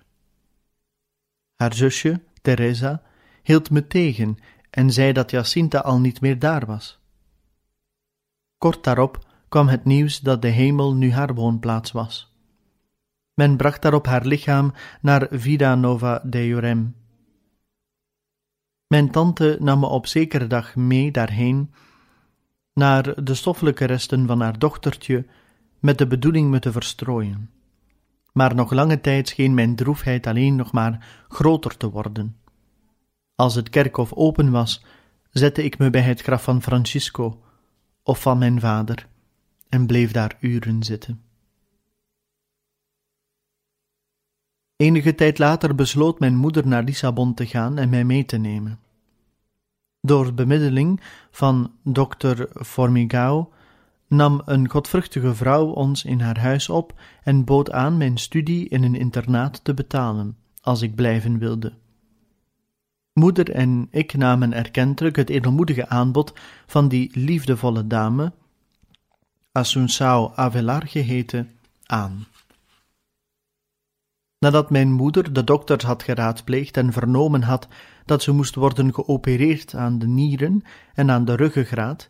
Haar 1.55 1.73
zusje, 1.73 2.21
Teresa, 2.41 3.01
hield 3.43 3.69
me 3.69 3.88
tegen 3.88 4.38
en 4.69 4.91
zei 4.91 5.13
dat 5.13 5.32
Jacinta 5.32 5.80
al 5.80 5.99
niet 5.99 6.21
meer 6.21 6.39
daar 6.39 6.65
was. 6.65 6.99
Kort 8.58 8.84
daarop 8.84 9.30
kwam 9.49 9.67
het 9.67 9.86
nieuws 9.86 10.19
dat 10.19 10.41
de 10.41 10.47
hemel 10.47 10.95
nu 10.95 11.12
haar 11.12 11.34
woonplaats 11.34 11.91
was. 11.91 12.36
Men 13.34 13.58
bracht 13.58 13.82
daarop 13.82 14.06
haar 14.06 14.25
lichaam 14.25 14.73
naar 15.01 15.27
Vida 15.32 15.75
Nova 15.75 16.21
de 16.25 16.47
Jurem. 16.47 16.95
Mijn 18.88 19.12
tante 19.12 19.58
nam 19.60 19.80
me 19.80 19.86
op 19.86 20.08
zekere 20.08 20.47
dag 20.47 20.75
mee 20.75 21.12
daarheen, 21.12 21.73
naar 22.73 23.23
de 23.23 23.34
stoffelijke 23.34 23.86
resten 23.86 24.27
van 24.27 24.41
haar 24.41 24.60
dochtertje, 24.60 25.25
met 25.80 25.97
de 25.97 26.08
bedoeling 26.08 26.49
me 26.49 26.60
te 26.60 26.71
verstrooien. 26.71 27.49
Maar 28.34 28.56
nog 28.56 28.71
lange 28.71 29.01
tijd 29.01 29.27
scheen 29.27 29.54
mijn 29.54 29.75
droefheid 29.75 30.27
alleen 30.27 30.56
nog 30.56 30.71
maar 30.71 31.23
groter 31.27 31.77
te 31.77 31.89
worden. 31.89 32.36
Als 33.41 33.56
het 33.56 33.69
kerkhof 33.69 34.13
open 34.13 34.51
was, 34.51 34.84
zette 35.32 35.63
ik 35.63 35.77
me 35.77 35.89
bij 35.89 36.01
het 36.01 36.21
graf 36.21 36.43
van 36.43 36.62
Francisco 36.62 37.41
of 38.04 38.21
van 38.21 38.38
mijn 38.38 38.60
vader 38.60 39.08
en 39.69 39.86
bleef 39.86 40.12
daar 40.12 40.38
uren 40.39 40.84
zitten. 40.84 41.21
Enige 44.75 45.15
tijd 45.15 45.39
later 45.39 45.75
besloot 45.75 46.19
mijn 46.19 46.36
moeder 46.36 46.67
naar 46.67 46.84
Lissabon 46.84 47.34
te 47.34 47.45
gaan 47.45 47.77
en 47.77 47.89
mij 47.89 48.04
mee 48.04 48.25
te 48.25 48.38
nemen. 48.38 48.80
Door 50.01 50.34
bemiddeling 50.34 51.01
van 51.32 51.71
dokter 51.84 52.49
Formigao 52.65 53.54
nam 54.08 54.41
een 54.45 54.69
godvruchtige 54.69 55.36
vrouw 55.36 55.65
ons 55.65 56.04
in 56.04 56.19
haar 56.19 56.39
huis 56.39 56.69
op 56.69 56.99
en 57.23 57.45
bood 57.45 57.71
aan 57.71 57.97
mijn 57.97 58.17
studie 58.17 58.69
in 58.69 58.84
een 58.84 58.95
internaat 58.95 59.63
te 59.63 59.73
betalen, 59.73 60.38
als 60.62 60.82
ik 60.82 60.95
blijven 60.95 61.38
wilde. 61.38 61.73
Moeder 63.13 63.52
en 63.52 63.88
ik 63.89 64.13
namen 64.13 64.54
erkentelijk 64.54 65.15
het 65.15 65.30
edelmoedige 65.30 65.89
aanbod 65.89 66.34
van 66.65 66.88
die 66.88 67.12
liefdevolle 67.13 67.88
dame, 67.88 68.34
Assunção 69.52 70.32
Avelar 70.36 70.88
geheten, 70.88 71.52
aan. 71.86 72.26
Nadat 74.39 74.69
mijn 74.69 74.91
moeder 74.91 75.34
de 75.34 75.43
dokters 75.43 75.84
had 75.84 76.04
geraadpleegd 76.04 76.78
en 76.78 76.93
vernomen 76.93 77.43
had 77.43 77.67
dat 78.06 78.24
ze 78.24 78.32
moest 78.32 78.56
worden 78.56 78.93
geopereerd 78.93 79.76
aan 79.76 80.00
de 80.00 80.08
nieren 80.08 80.63
en 80.93 81.12
aan 81.12 81.26
de 81.26 81.36
ruggengraat, 81.36 82.10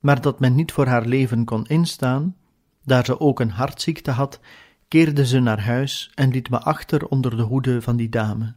maar 0.00 0.20
dat 0.20 0.40
men 0.40 0.54
niet 0.54 0.72
voor 0.72 0.86
haar 0.86 1.06
leven 1.06 1.44
kon 1.44 1.66
instaan, 1.66 2.36
daar 2.84 3.04
ze 3.04 3.20
ook 3.20 3.40
een 3.40 3.50
hartziekte 3.50 4.10
had, 4.10 4.40
keerde 4.88 5.26
ze 5.26 5.40
naar 5.40 5.60
huis 5.60 6.10
en 6.14 6.30
liet 6.30 6.50
me 6.50 6.60
achter 6.60 7.06
onder 7.06 7.36
de 7.36 7.42
hoede 7.42 7.82
van 7.82 7.96
die 7.96 8.08
dame. 8.08 8.54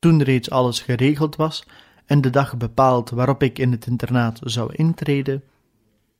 Toen 0.00 0.22
reeds 0.22 0.50
alles 0.50 0.80
geregeld 0.80 1.36
was 1.36 1.66
en 2.06 2.20
de 2.20 2.30
dag 2.30 2.56
bepaald 2.56 3.10
waarop 3.10 3.42
ik 3.42 3.58
in 3.58 3.70
het 3.70 3.86
internaat 3.86 4.40
zou 4.42 4.74
intreden, 4.74 5.42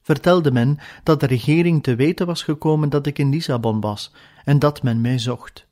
vertelde 0.02 0.52
men 0.52 0.78
dat 1.02 1.20
de 1.20 1.26
regering 1.26 1.82
te 1.82 1.94
weten 1.94 2.26
was 2.26 2.42
gekomen 2.42 2.88
dat 2.88 3.06
ik 3.06 3.18
in 3.18 3.30
Lissabon 3.30 3.80
was 3.80 4.12
en 4.44 4.58
dat 4.58 4.82
men 4.82 5.00
mij 5.00 5.18
zocht. 5.18 5.66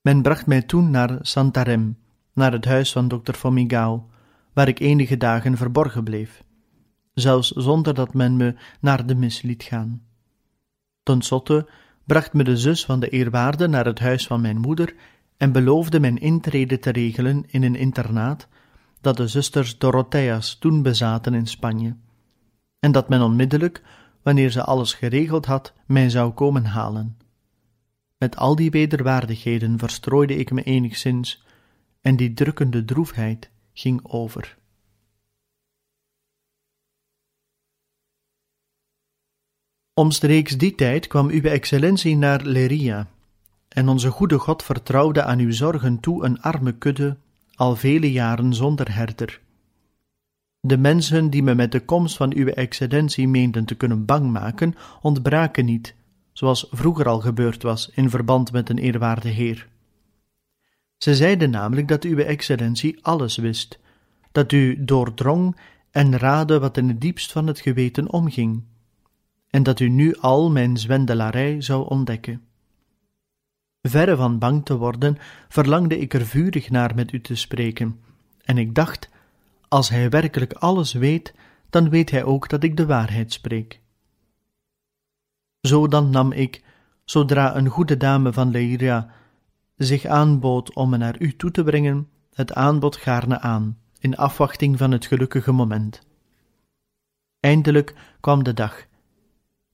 Men 0.00 0.22
bracht 0.22 0.46
mij 0.46 0.62
toen 0.62 0.90
naar 0.90 1.18
Santarem, 1.20 1.98
naar 2.32 2.52
het 2.52 2.64
huis 2.64 2.92
van 2.92 3.08
dokter 3.08 3.34
Fomigao, 3.34 4.08
waar 4.52 4.68
ik 4.68 4.80
enige 4.80 5.16
dagen 5.16 5.56
verborgen 5.56 6.04
bleef, 6.04 6.44
zelfs 7.14 7.50
zonder 7.50 7.94
dat 7.94 8.14
men 8.14 8.36
me 8.36 8.54
naar 8.80 9.06
de 9.06 9.14
mis 9.14 9.42
liet 9.42 9.62
gaan. 9.62 10.02
Ten 11.02 11.22
slotte 11.22 11.68
bracht 12.04 12.32
me 12.32 12.44
de 12.44 12.56
zus 12.56 12.84
van 12.84 13.00
de 13.00 13.08
eerwaarde 13.08 13.66
naar 13.66 13.84
het 13.84 13.98
huis 13.98 14.26
van 14.26 14.40
mijn 14.40 14.58
moeder 14.58 14.94
en 15.36 15.52
beloofde 15.52 16.00
mijn 16.00 16.18
intrede 16.18 16.78
te 16.78 16.90
regelen 16.90 17.44
in 17.46 17.62
een 17.62 17.76
internaat 17.76 18.48
dat 19.00 19.16
de 19.16 19.28
zusters 19.28 19.78
Dorotheas 19.78 20.58
toen 20.58 20.82
bezaten 20.82 21.34
in 21.34 21.46
Spanje, 21.46 21.96
en 22.78 22.92
dat 22.92 23.08
men 23.08 23.22
onmiddellijk, 23.22 23.82
wanneer 24.22 24.50
ze 24.50 24.64
alles 24.64 24.94
geregeld 24.94 25.46
had, 25.46 25.74
mij 25.86 26.10
zou 26.10 26.32
komen 26.32 26.64
halen. 26.64 27.18
Met 28.18 28.36
al 28.36 28.56
die 28.56 28.70
wederwaardigheden 28.70 29.78
verstrooide 29.78 30.36
ik 30.36 30.50
me 30.50 30.62
enigszins, 30.62 31.44
en 32.00 32.16
die 32.16 32.34
drukkende 32.34 32.84
droefheid 32.84 33.50
ging 33.72 34.04
over. 34.04 34.58
Omstreeks 39.94 40.58
die 40.58 40.74
tijd 40.74 41.06
kwam 41.06 41.28
uw 41.28 41.42
excellentie 41.42 42.16
naar 42.16 42.42
Leria, 42.42 43.10
en 43.76 43.88
onze 43.88 44.10
goede 44.10 44.38
God 44.38 44.62
vertrouwde 44.62 45.22
aan 45.22 45.38
uw 45.38 45.52
zorgen 45.52 46.00
toe 46.00 46.24
een 46.24 46.40
arme 46.40 46.72
kudde, 46.72 47.16
al 47.54 47.76
vele 47.76 48.12
jaren 48.12 48.54
zonder 48.54 48.94
herder. 48.94 49.40
De 50.60 50.78
mensen 50.78 51.30
die 51.30 51.42
me 51.42 51.54
met 51.54 51.72
de 51.72 51.84
komst 51.84 52.16
van 52.16 52.34
uw 52.34 52.46
excellentie 52.46 53.28
meenden 53.28 53.64
te 53.64 53.74
kunnen 53.74 54.04
bang 54.04 54.32
maken, 54.32 54.74
ontbraken 55.02 55.64
niet, 55.64 55.94
zoals 56.32 56.66
vroeger 56.70 57.08
al 57.08 57.20
gebeurd 57.20 57.62
was 57.62 57.90
in 57.94 58.10
verband 58.10 58.52
met 58.52 58.68
een 58.68 58.78
eerwaarde 58.78 59.28
heer. 59.28 59.68
Ze 60.96 61.14
zeiden 61.14 61.50
namelijk 61.50 61.88
dat 61.88 62.04
uw 62.04 62.18
excellentie 62.18 63.04
alles 63.04 63.36
wist, 63.36 63.78
dat 64.32 64.52
u 64.52 64.84
doordrong 64.84 65.56
en 65.90 66.18
raadde 66.18 66.58
wat 66.58 66.76
in 66.76 66.88
het 66.88 67.00
diepst 67.00 67.32
van 67.32 67.46
het 67.46 67.60
geweten 67.60 68.12
omging, 68.12 68.62
en 69.50 69.62
dat 69.62 69.80
u 69.80 69.88
nu 69.88 70.16
al 70.16 70.50
mijn 70.50 70.76
zwendelarij 70.76 71.60
zou 71.60 71.88
ontdekken. 71.88 72.46
Verre 73.88 74.16
van 74.16 74.38
bang 74.38 74.64
te 74.64 74.76
worden, 74.76 75.18
verlangde 75.48 75.98
ik 75.98 76.14
er 76.14 76.26
vurig 76.26 76.70
naar 76.70 76.94
met 76.94 77.12
u 77.12 77.20
te 77.20 77.34
spreken, 77.34 78.00
en 78.44 78.58
ik 78.58 78.74
dacht, 78.74 79.10
als 79.68 79.88
hij 79.88 80.08
werkelijk 80.08 80.52
alles 80.52 80.92
weet, 80.92 81.34
dan 81.70 81.88
weet 81.88 82.10
hij 82.10 82.24
ook 82.24 82.48
dat 82.48 82.62
ik 82.62 82.76
de 82.76 82.86
waarheid 82.86 83.32
spreek. 83.32 83.80
Zo 85.60 85.88
dan 85.88 86.10
nam 86.10 86.32
ik, 86.32 86.64
zodra 87.04 87.56
een 87.56 87.68
goede 87.68 87.96
dame 87.96 88.32
van 88.32 88.50
Leiria 88.50 89.10
zich 89.76 90.04
aanbood 90.04 90.74
om 90.74 90.90
me 90.90 90.96
naar 90.96 91.20
u 91.20 91.36
toe 91.36 91.50
te 91.50 91.64
brengen, 91.64 92.08
het 92.32 92.52
aanbod 92.52 92.96
gaarne 92.96 93.40
aan, 93.40 93.78
in 93.98 94.16
afwachting 94.16 94.78
van 94.78 94.90
het 94.90 95.06
gelukkige 95.06 95.52
moment. 95.52 96.06
Eindelijk 97.40 97.94
kwam 98.20 98.42
de 98.42 98.54
dag. 98.54 98.86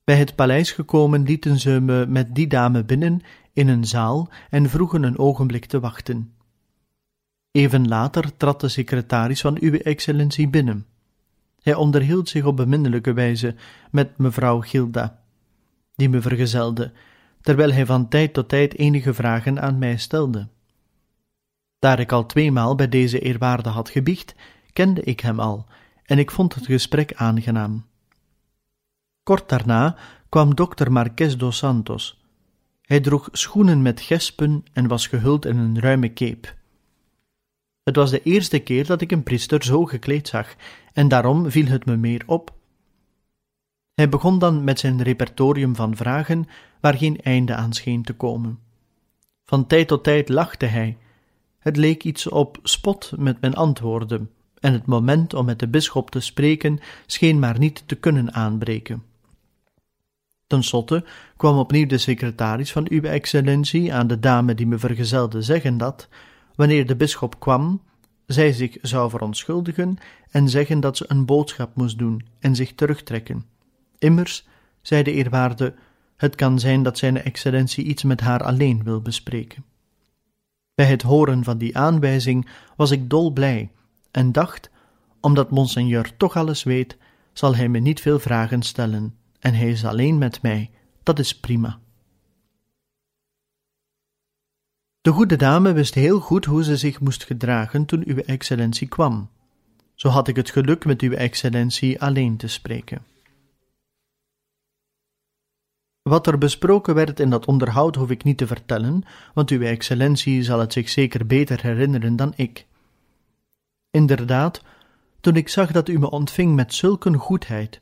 Bij 0.04 0.16
het 0.16 0.34
paleis 0.34 0.72
gekomen 0.72 1.22
lieten 1.22 1.58
ze 1.58 1.80
me 1.80 2.06
met 2.06 2.34
die 2.34 2.46
dame 2.46 2.84
binnen 2.84 3.20
in 3.52 3.68
een 3.68 3.84
zaal 3.84 4.28
en 4.50 4.70
vroegen 4.70 5.02
een 5.02 5.18
ogenblik 5.18 5.64
te 5.64 5.80
wachten. 5.80 6.32
Even 7.50 7.88
later 7.88 8.36
trad 8.36 8.60
de 8.60 8.68
secretaris 8.68 9.40
van 9.40 9.56
Uwe 9.60 9.82
Excellentie 9.82 10.48
binnen. 10.48 10.86
Hij 11.62 11.74
onderhield 11.74 12.28
zich 12.28 12.44
op 12.44 12.56
beminnelijke 12.56 13.12
wijze 13.12 13.54
met 13.90 14.18
mevrouw 14.18 14.60
Gilda, 14.60 15.22
die 15.94 16.08
me 16.08 16.20
vergezelde, 16.20 16.92
terwijl 17.40 17.72
hij 17.72 17.86
van 17.86 18.08
tijd 18.08 18.32
tot 18.32 18.48
tijd 18.48 18.78
enige 18.78 19.14
vragen 19.14 19.60
aan 19.60 19.78
mij 19.78 19.96
stelde. 19.96 20.48
Daar 21.78 22.00
ik 22.00 22.12
al 22.12 22.26
tweemaal 22.26 22.74
bij 22.74 22.88
deze 22.88 23.18
eerwaarde 23.18 23.68
had 23.68 23.90
gebiecht, 23.90 24.34
kende 24.72 25.02
ik 25.02 25.20
hem 25.20 25.40
al, 25.40 25.66
en 26.04 26.18
ik 26.18 26.30
vond 26.30 26.54
het 26.54 26.66
gesprek 26.66 27.14
aangenaam. 27.14 27.84
Kort 29.22 29.48
daarna 29.48 29.96
kwam 30.28 30.54
dokter 30.54 30.92
Marques 30.92 31.36
dos 31.36 31.56
Santos. 31.56 32.21
Hij 32.92 33.00
droeg 33.00 33.28
schoenen 33.32 33.82
met 33.82 34.00
gespen 34.00 34.64
en 34.72 34.88
was 34.88 35.06
gehuld 35.06 35.44
in 35.44 35.56
een 35.56 35.80
ruime 35.80 36.12
cape. 36.12 36.48
Het 37.82 37.96
was 37.96 38.10
de 38.10 38.22
eerste 38.22 38.58
keer 38.58 38.86
dat 38.86 39.00
ik 39.00 39.12
een 39.12 39.22
priester 39.22 39.64
zo 39.64 39.84
gekleed 39.84 40.28
zag, 40.28 40.54
en 40.92 41.08
daarom 41.08 41.50
viel 41.50 41.66
het 41.66 41.86
me 41.86 41.96
meer 41.96 42.22
op. 42.26 42.54
Hij 43.94 44.08
begon 44.08 44.38
dan 44.38 44.64
met 44.64 44.78
zijn 44.78 45.02
repertorium 45.02 45.76
van 45.76 45.96
vragen, 45.96 46.46
waar 46.80 46.94
geen 46.94 47.20
einde 47.20 47.54
aan 47.54 47.72
scheen 47.72 48.02
te 48.02 48.12
komen. 48.12 48.58
Van 49.44 49.66
tijd 49.66 49.88
tot 49.88 50.04
tijd 50.04 50.28
lachte 50.28 50.66
hij. 50.66 50.96
Het 51.58 51.76
leek 51.76 52.04
iets 52.04 52.28
op 52.28 52.58
spot 52.62 53.12
met 53.16 53.40
mijn 53.40 53.54
antwoorden, 53.54 54.30
en 54.58 54.72
het 54.72 54.86
moment 54.86 55.34
om 55.34 55.44
met 55.44 55.58
de 55.58 55.68
bisschop 55.68 56.10
te 56.10 56.20
spreken 56.20 56.78
scheen 57.06 57.38
maar 57.38 57.58
niet 57.58 57.82
te 57.86 57.94
kunnen 57.94 58.34
aanbreken. 58.34 59.11
Ten 60.52 60.62
slotte 60.62 61.04
kwam 61.36 61.58
opnieuw 61.58 61.86
de 61.86 61.98
secretaris 61.98 62.72
van 62.72 62.86
uw 62.90 63.02
excellentie 63.02 63.94
aan 63.94 64.06
de 64.06 64.18
dame 64.18 64.54
die 64.54 64.66
me 64.66 64.78
vergezelde 64.78 65.42
zeggen 65.42 65.78
dat, 65.78 66.08
wanneer 66.54 66.86
de 66.86 66.96
bisschop 66.96 67.40
kwam, 67.40 67.82
zij 68.26 68.52
zich 68.52 68.76
zou 68.82 69.10
verontschuldigen 69.10 69.96
en 70.30 70.48
zeggen 70.48 70.80
dat 70.80 70.96
ze 70.96 71.04
een 71.08 71.24
boodschap 71.24 71.76
moest 71.76 71.98
doen 71.98 72.26
en 72.38 72.56
zich 72.56 72.74
terugtrekken. 72.74 73.44
Immers, 73.98 74.46
zei 74.82 75.02
de 75.02 75.12
eerwaarde, 75.12 75.74
het 76.16 76.34
kan 76.34 76.58
zijn 76.58 76.82
dat 76.82 76.98
zijn 76.98 77.22
excellentie 77.22 77.84
iets 77.84 78.02
met 78.02 78.20
haar 78.20 78.42
alleen 78.42 78.84
wil 78.84 79.00
bespreken. 79.00 79.64
Bij 80.74 80.86
het 80.86 81.02
horen 81.02 81.44
van 81.44 81.58
die 81.58 81.76
aanwijzing 81.78 82.48
was 82.76 82.90
ik 82.90 83.10
dolblij 83.10 83.70
en 84.10 84.32
dacht, 84.32 84.70
omdat 85.20 85.50
monseigneur 85.50 86.16
toch 86.16 86.36
alles 86.36 86.62
weet, 86.62 86.96
zal 87.32 87.56
hij 87.56 87.68
me 87.68 87.78
niet 87.78 88.00
veel 88.00 88.18
vragen 88.18 88.62
stellen 88.62 89.20
en 89.42 89.54
hij 89.54 89.70
is 89.70 89.84
alleen 89.84 90.18
met 90.18 90.42
mij, 90.42 90.70
dat 91.02 91.18
is 91.18 91.36
prima. 91.40 91.80
De 95.00 95.10
goede 95.10 95.36
dame 95.36 95.72
wist 95.72 95.94
heel 95.94 96.20
goed 96.20 96.44
hoe 96.44 96.64
ze 96.64 96.76
zich 96.76 97.00
moest 97.00 97.24
gedragen 97.24 97.84
toen 97.84 98.02
uw 98.06 98.16
excellentie 98.16 98.88
kwam. 98.88 99.30
Zo 99.94 100.08
had 100.08 100.28
ik 100.28 100.36
het 100.36 100.50
geluk 100.50 100.84
met 100.84 101.00
uw 101.00 101.12
excellentie 101.12 102.00
alleen 102.00 102.36
te 102.36 102.48
spreken. 102.48 103.04
Wat 106.02 106.26
er 106.26 106.38
besproken 106.38 106.94
werd 106.94 107.20
in 107.20 107.30
dat 107.30 107.46
onderhoud 107.46 107.96
hoef 107.96 108.10
ik 108.10 108.24
niet 108.24 108.38
te 108.38 108.46
vertellen, 108.46 109.02
want 109.34 109.50
uw 109.50 109.60
excellentie 109.60 110.42
zal 110.42 110.58
het 110.58 110.72
zich 110.72 110.88
zeker 110.88 111.26
beter 111.26 111.62
herinneren 111.62 112.16
dan 112.16 112.32
ik. 112.36 112.66
Inderdaad, 113.90 114.62
toen 115.20 115.36
ik 115.36 115.48
zag 115.48 115.72
dat 115.72 115.88
u 115.88 115.98
me 115.98 116.10
ontving 116.10 116.54
met 116.54 116.74
zulke 116.74 117.12
goedheid, 117.12 117.80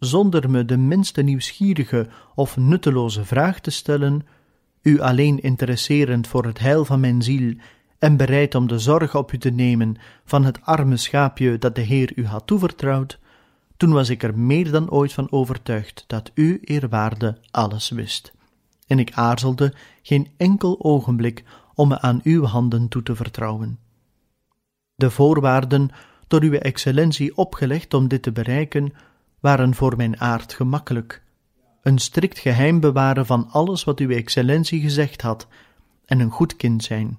zonder 0.00 0.50
me 0.50 0.64
de 0.64 0.76
minste 0.76 1.22
nieuwsgierige 1.22 2.08
of 2.34 2.56
nutteloze 2.56 3.24
vraag 3.24 3.60
te 3.60 3.70
stellen, 3.70 4.26
u 4.82 5.00
alleen 5.00 5.40
interesserend 5.40 6.26
voor 6.26 6.44
het 6.44 6.58
heil 6.58 6.84
van 6.84 7.00
mijn 7.00 7.22
ziel 7.22 7.54
en 7.98 8.16
bereid 8.16 8.54
om 8.54 8.66
de 8.66 8.78
zorg 8.78 9.14
op 9.14 9.32
u 9.32 9.38
te 9.38 9.50
nemen 9.50 9.96
van 10.24 10.44
het 10.44 10.60
arme 10.62 10.96
schaapje 10.96 11.58
dat 11.58 11.74
de 11.74 11.80
Heer 11.80 12.12
u 12.14 12.26
had 12.26 12.46
toevertrouwd, 12.46 13.18
toen 13.76 13.92
was 13.92 14.08
ik 14.08 14.22
er 14.22 14.38
meer 14.38 14.70
dan 14.70 14.90
ooit 14.90 15.12
van 15.12 15.32
overtuigd 15.32 16.04
dat 16.06 16.30
u, 16.34 16.60
eerwaarde, 16.64 17.38
alles 17.50 17.90
wist. 17.90 18.32
En 18.86 18.98
ik 18.98 19.12
aarzelde 19.12 19.74
geen 20.02 20.28
enkel 20.36 20.76
ogenblik 20.78 21.44
om 21.74 21.88
me 21.88 22.00
aan 22.00 22.20
uw 22.22 22.44
handen 22.44 22.88
toe 22.88 23.02
te 23.02 23.16
vertrouwen. 23.16 23.78
De 24.94 25.10
voorwaarden 25.10 25.90
door 26.26 26.42
uw 26.42 26.52
excellentie 26.52 27.36
opgelegd 27.36 27.94
om 27.94 28.08
dit 28.08 28.22
te 28.22 28.32
bereiken, 28.32 28.92
waren 29.40 29.74
voor 29.74 29.96
mijn 29.96 30.20
aard 30.20 30.52
gemakkelijk 30.52 31.22
een 31.82 31.98
strikt 31.98 32.38
geheim 32.38 32.80
bewaren 32.80 33.26
van 33.26 33.48
alles 33.50 33.84
wat 33.84 33.98
uw 33.98 34.10
excellentie 34.10 34.80
gezegd 34.80 35.22
had, 35.22 35.48
en 36.04 36.20
een 36.20 36.30
goed 36.30 36.56
kind 36.56 36.84
zijn. 36.84 37.18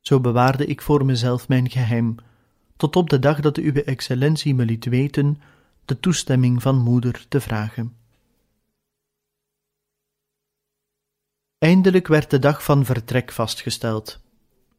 Zo 0.00 0.20
bewaarde 0.20 0.66
ik 0.66 0.82
voor 0.82 1.04
mezelf 1.04 1.48
mijn 1.48 1.70
geheim, 1.70 2.14
tot 2.76 2.96
op 2.96 3.10
de 3.10 3.18
dag 3.18 3.40
dat 3.40 3.56
uw 3.56 3.72
excellentie 3.72 4.54
me 4.54 4.64
liet 4.64 4.84
weten 4.84 5.40
de 5.84 6.00
toestemming 6.00 6.62
van 6.62 6.78
moeder 6.78 7.24
te 7.28 7.40
vragen. 7.40 7.96
Eindelijk 11.58 12.06
werd 12.06 12.30
de 12.30 12.38
dag 12.38 12.64
van 12.64 12.84
vertrek 12.84 13.32
vastgesteld. 13.32 14.20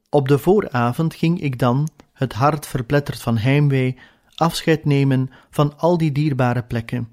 Op 0.10 0.28
de 0.28 0.38
vooravond 0.38 1.16
ging 1.16 1.41
ik 1.41 1.60
dan, 1.60 1.88
het 2.14 2.34
hart 2.34 2.68
verpletterd 2.68 3.22
van 3.22 3.38
heimwee, 3.38 3.98
afscheid 4.40 4.86
nemen 4.86 5.30
van 5.50 5.78
al 5.78 5.98
die 5.98 6.12
dierbare 6.12 6.64
plekken. 6.64 7.10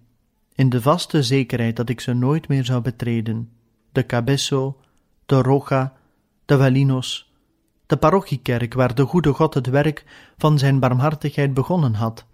In 0.54 0.68
de 0.68 0.82
vaste 0.82 1.22
zekerheid 1.22 1.76
dat 1.76 1.88
ik 1.88 2.00
ze 2.00 2.12
nooit 2.12 2.48
meer 2.48 2.64
zou 2.64 2.82
betreden, 2.82 3.50
de 3.92 4.06
Cabesso, 4.06 4.80
de 5.26 5.42
Rocha, 5.42 5.92
de 6.44 6.56
Valinos, 6.56 7.32
de 7.86 7.96
parochiekerk 7.96 8.74
waar 8.74 8.94
de 8.94 9.02
goede 9.02 9.32
God 9.32 9.54
het 9.54 9.66
werk 9.66 10.04
van 10.36 10.58
zijn 10.58 10.78
barmhartigheid 10.78 11.54
begonnen 11.54 11.94
had, 11.94 12.26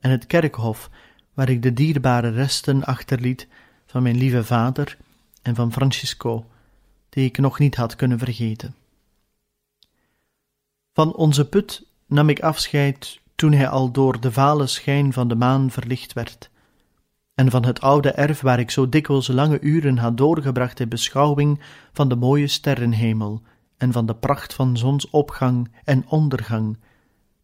en 0.00 0.10
het 0.10 0.26
kerkhof 0.26 0.90
waar 1.34 1.48
ik 1.48 1.62
de 1.62 1.72
dierbare 1.72 2.30
resten 2.30 2.84
achterliet 2.84 3.48
van 3.86 4.02
mijn 4.02 4.16
lieve 4.16 4.44
vader 4.44 4.98
en 5.42 5.54
van 5.54 5.72
Francisco, 5.72 6.46
die 7.08 7.24
ik 7.24 7.38
nog 7.38 7.58
niet 7.58 7.74
had 7.74 7.96
kunnen 7.96 8.18
vergeten. 8.18 8.74
Van 10.92 11.14
onze 11.14 11.48
put 11.48 11.86
nam 12.06 12.28
ik 12.28 12.40
afscheid 12.40 13.20
toen 13.34 13.52
hij 13.52 13.68
al 13.68 13.90
door 13.90 14.20
de 14.20 14.32
vale 14.32 14.66
schijn 14.66 15.12
van 15.12 15.28
de 15.28 15.34
maan 15.34 15.70
verlicht 15.70 16.12
werd 16.12 16.50
en 17.34 17.50
van 17.50 17.64
het 17.64 17.80
oude 17.80 18.10
erf 18.10 18.40
waar 18.40 18.58
ik 18.58 18.70
zo 18.70 18.88
dikwijls 18.88 19.28
lange 19.28 19.60
uren 19.60 19.98
had 19.98 20.16
doorgebracht 20.16 20.80
in 20.80 20.88
beschouwing 20.88 21.60
van 21.92 22.08
de 22.08 22.16
mooie 22.16 22.46
sterrenhemel 22.46 23.42
en 23.76 23.92
van 23.92 24.06
de 24.06 24.14
pracht 24.14 24.54
van 24.54 24.76
zonsopgang 24.76 25.70
en 25.84 26.04
ondergang, 26.08 26.78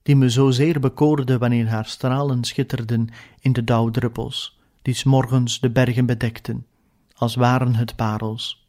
die 0.02 0.16
me 0.16 0.28
zozeer 0.28 0.80
bekoorde 0.80 1.38
wanneer 1.38 1.68
haar 1.68 1.86
stralen 1.86 2.44
schitterden 2.44 3.08
in 3.40 3.52
de 3.52 3.64
dauwdruppels, 3.64 4.58
die 4.82 4.94
s 4.94 5.04
morgens 5.04 5.60
de 5.60 5.70
bergen 5.70 6.06
bedekten, 6.06 6.66
als 7.14 7.34
waren 7.34 7.74
het 7.74 7.96
parels. 7.96 8.68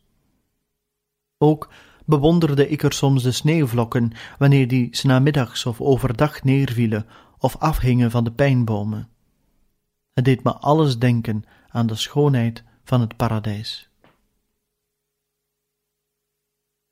Ook 1.37 1.69
bewonderde 2.05 2.69
ik 2.69 2.83
er 2.83 2.93
soms 2.93 3.23
de 3.23 3.31
sneeuwvlokken 3.31 4.11
wanneer 4.37 4.67
die 4.67 4.87
s 4.91 5.03
namiddags 5.03 5.65
of 5.65 5.81
overdag 5.81 6.43
neervielen 6.43 7.05
of 7.37 7.57
afhingen 7.57 8.11
van 8.11 8.23
de 8.23 8.31
pijnbomen. 8.31 9.09
Het 10.13 10.25
deed 10.25 10.43
me 10.43 10.53
alles 10.53 10.99
denken 10.99 11.43
aan 11.69 11.87
de 11.87 11.95
schoonheid 11.95 12.63
van 12.83 13.01
het 13.01 13.15
paradijs. 13.15 13.89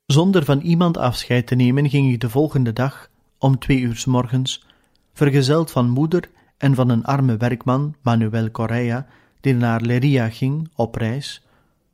Zonder 0.06 0.44
van 0.44 0.60
iemand 0.60 0.96
afscheid 0.96 1.46
te 1.46 1.54
nemen 1.54 1.90
ging 1.90 2.12
ik 2.12 2.20
de 2.20 2.30
volgende 2.30 2.72
dag, 2.72 3.10
om 3.38 3.58
twee 3.58 3.80
uur 3.80 3.96
s 3.96 4.04
morgens, 4.04 4.66
vergezeld 5.12 5.70
van 5.70 5.88
moeder 5.88 6.30
en 6.56 6.74
van 6.74 6.88
een 6.88 7.04
arme 7.04 7.36
werkman, 7.36 7.94
Manuel 8.02 8.50
Correa, 8.50 9.06
die 9.40 9.54
naar 9.54 9.80
Leria 9.80 10.28
ging 10.28 10.70
op 10.74 10.94
reis, 10.94 11.42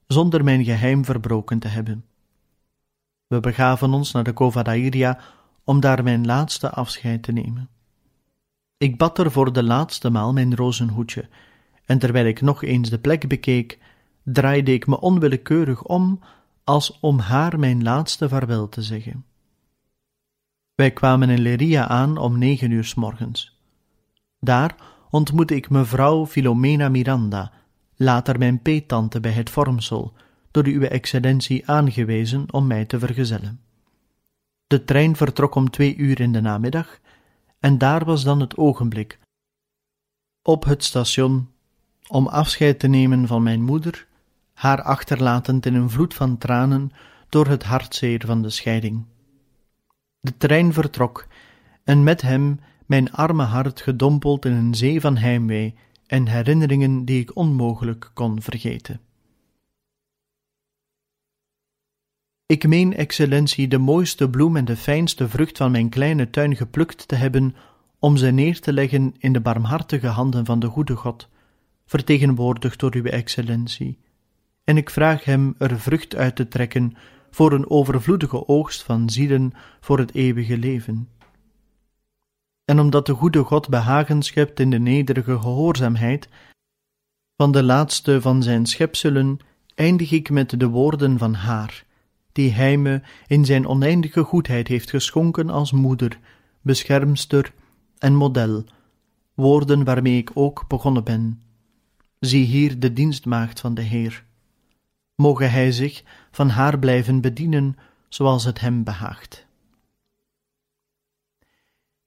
zonder 0.07 0.45
mijn 0.45 0.65
geheim 0.65 1.05
verbroken 1.05 1.59
te 1.59 1.69
hebben. 1.69 2.05
We 3.27 3.41
begaven 3.41 3.93
ons 3.93 4.13
naar 4.13 4.25
de 4.25 4.33
Cova 4.33 4.63
d'Airia 4.63 5.19
om 5.65 5.81
daar 5.81 6.03
mijn 6.03 6.27
laatste 6.27 6.71
afscheid 6.71 7.23
te 7.23 7.33
nemen. 7.33 7.69
Ik 8.77 8.99
bad 8.99 9.19
er 9.19 9.31
voor 9.31 9.53
de 9.53 9.63
laatste 9.63 10.11
maal 10.11 10.33
mijn 10.33 10.57
rozenhoedje, 10.57 11.29
en 11.85 11.99
terwijl 11.99 12.27
ik 12.27 12.41
nog 12.41 12.63
eens 12.63 12.91
de 12.91 12.99
plek 12.99 13.29
bekeek, 13.29 13.79
draaide 14.23 14.73
ik 14.73 14.87
me 14.87 15.01
onwillekeurig 15.01 15.83
om, 15.83 16.21
als 16.65 16.99
om 17.01 17.19
haar 17.19 17.59
mijn 17.59 17.83
laatste 17.83 18.29
vaarwel 18.29 18.69
te 18.69 18.83
zeggen. 18.83 19.25
Wij 20.75 20.91
kwamen 20.91 21.31
in 21.31 21.41
Leria 21.41 21.89
aan 21.89 22.17
om 22.17 22.39
negen 22.39 22.71
uur 22.71 22.85
s 22.85 22.95
morgens. 22.95 23.59
Daar 24.41 24.75
ontmoette 25.11 25.55
ik 25.55 25.71
mevrouw 25.71 26.27
Filomena 26.27 26.89
Miranda, 26.89 27.53
later 27.97 28.39
mijn 28.39 28.63
peettante 28.63 29.21
bij 29.21 29.33
het 29.33 29.51
vormsel, 29.51 30.13
door 30.57 30.67
uw 30.67 30.83
excellentie 30.83 31.69
aangewezen 31.69 32.53
om 32.53 32.67
mij 32.67 32.85
te 32.85 32.99
vergezellen. 32.99 33.61
De 34.67 34.85
trein 34.85 35.17
vertrok 35.17 35.55
om 35.55 35.71
twee 35.71 35.97
uur 35.97 36.21
in 36.21 36.33
de 36.33 36.41
namiddag, 36.41 36.99
en 37.61 37.79
daar 37.79 38.05
was 38.05 38.25
dan 38.25 38.41
het 38.41 38.57
ogenblik. 38.57 39.19
Op 40.43 40.65
het 40.65 40.85
station, 40.85 41.49
om 42.09 42.27
afscheid 42.27 42.79
te 42.79 42.87
nemen 42.87 43.27
van 43.27 43.43
mijn 43.43 43.63
moeder, 43.63 44.07
haar 44.53 44.83
achterlatend 44.83 45.67
in 45.67 45.75
een 45.75 45.91
vloed 45.91 46.15
van 46.15 46.39
tranen 46.39 46.91
door 47.29 47.47
het 47.47 47.63
hartzeer 47.63 48.23
van 48.27 48.43
de 48.43 48.51
scheiding. 48.51 49.05
De 50.21 50.37
trein 50.37 50.73
vertrok, 50.73 51.27
en 51.85 52.03
met 52.03 52.23
hem 52.23 52.61
mijn 52.87 53.13
arme 53.13 53.45
hart 53.45 53.81
gedompeld 53.81 54.45
in 54.45 54.53
een 54.53 54.75
zee 54.75 55.01
van 55.01 55.17
heimwee 55.17 55.75
en 56.07 56.27
herinneringen 56.27 57.05
die 57.05 57.21
ik 57.21 57.37
onmogelijk 57.37 58.11
kon 58.15 58.43
vergeten. 58.43 59.01
Ik 62.47 62.67
meen, 62.67 62.95
excellentie, 62.95 63.69
de 63.69 63.79
mooiste 63.79 64.31
bloem 64.31 64.57
en 64.57 64.65
de 64.65 64.77
fijnste 64.77 65.29
vrucht 65.29 65.57
van 65.57 65.71
mijn 65.71 65.89
kleine 65.89 66.31
tuin 66.31 66.57
geplukt 66.57 67.09
te 67.09 67.15
hebben, 67.15 67.57
om 67.99 68.17
ze 68.17 68.31
neer 68.31 68.61
te 68.61 68.73
leggen 68.73 69.15
in 69.19 69.33
de 69.33 69.41
barmhartige 69.41 70.07
handen 70.07 70.45
van 70.45 70.59
de 70.59 70.67
goede 70.67 70.95
God, 70.95 71.29
vertegenwoordigd 71.87 72.81
door 72.81 72.95
uw 72.95 73.05
excellentie. 73.05 73.99
En 74.65 74.77
ik 74.77 74.91
vraag 74.91 75.25
hem 75.25 75.55
er 75.59 75.81
vrucht 75.81 76.15
uit 76.15 76.37
te 76.37 76.49
trekken 76.49 76.97
voor 77.31 77.53
een 77.53 77.71
overvloedige 77.71 78.49
oogst 78.49 78.83
van 78.83 79.11
zielen 79.11 79.53
voor 79.81 79.99
het 79.99 80.15
eeuwige 80.15 80.59
leven. 80.59 81.09
En 82.65 82.81
omdat 82.81 83.07
de 83.07 83.13
goede 83.13 83.43
God 83.43 83.69
behagen 83.69 84.23
schept 84.23 84.61
in 84.61 84.71
de 84.71 84.79
nederige 84.79 85.41
gehoorzaamheid 85.41 86.29
van 87.37 87.53
de 87.53 87.63
laatste 87.63 88.21
van 88.21 88.43
zijn 88.43 88.67
schepselen, 88.67 89.39
eindig 89.75 90.11
ik 90.11 90.31
met 90.31 90.61
de 90.61 90.69
woorden 90.69 91.19
van 91.19 91.35
haar, 91.35 91.86
die 92.37 92.53
hij 92.53 92.77
me 92.77 93.01
in 93.27 93.45
zijn 93.45 93.67
oneindige 93.67 94.23
goedheid 94.23 94.69
heeft 94.69 94.91
geschonken 94.91 95.51
als 95.51 95.73
moeder, 95.73 96.19
beschermster 96.61 97.53
en 97.99 98.15
model, 98.15 98.65
woorden 99.35 99.85
waarmee 99.85 100.19
ik 100.19 100.31
ook 100.35 100.65
begonnen 100.69 101.05
ben. 101.05 101.43
Zie 102.19 102.45
hier 102.45 102.79
de 102.79 102.93
dienstmaagd 102.93 103.61
van 103.61 103.75
de 103.75 103.83
Heer. 103.83 104.25
Moge 105.15 105.45
hij 105.45 105.73
zich 105.73 106.03
van 106.31 106.49
haar 106.49 106.79
blijven 106.79 107.21
bedienen 107.21 107.77
zoals 108.09 108.45
het 108.45 108.61
hem 108.61 108.85
behaagt. 108.85 109.47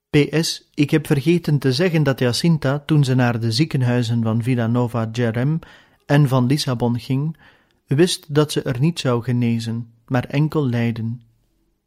PS, 0.09 0.69
ik 0.73 0.89
heb 0.89 1.05
vergeten 1.07 1.59
te 1.59 1.73
zeggen 1.73 2.03
dat 2.03 2.19
Jacinta, 2.19 2.79
toen 2.79 3.03
ze 3.03 3.15
naar 3.15 3.39
de 3.39 3.51
ziekenhuizen 3.51 4.23
van 4.23 4.43
Villanova 4.43 5.09
Gerem 5.11 5.59
en 6.05 6.27
van 6.27 6.45
Lissabon 6.45 6.99
ging, 6.99 7.37
wist 7.95 8.33
dat 8.33 8.51
ze 8.51 8.61
er 8.61 8.79
niet 8.79 8.99
zou 8.99 9.23
genezen, 9.23 9.93
maar 10.07 10.23
enkel 10.23 10.67
lijden. 10.67 11.21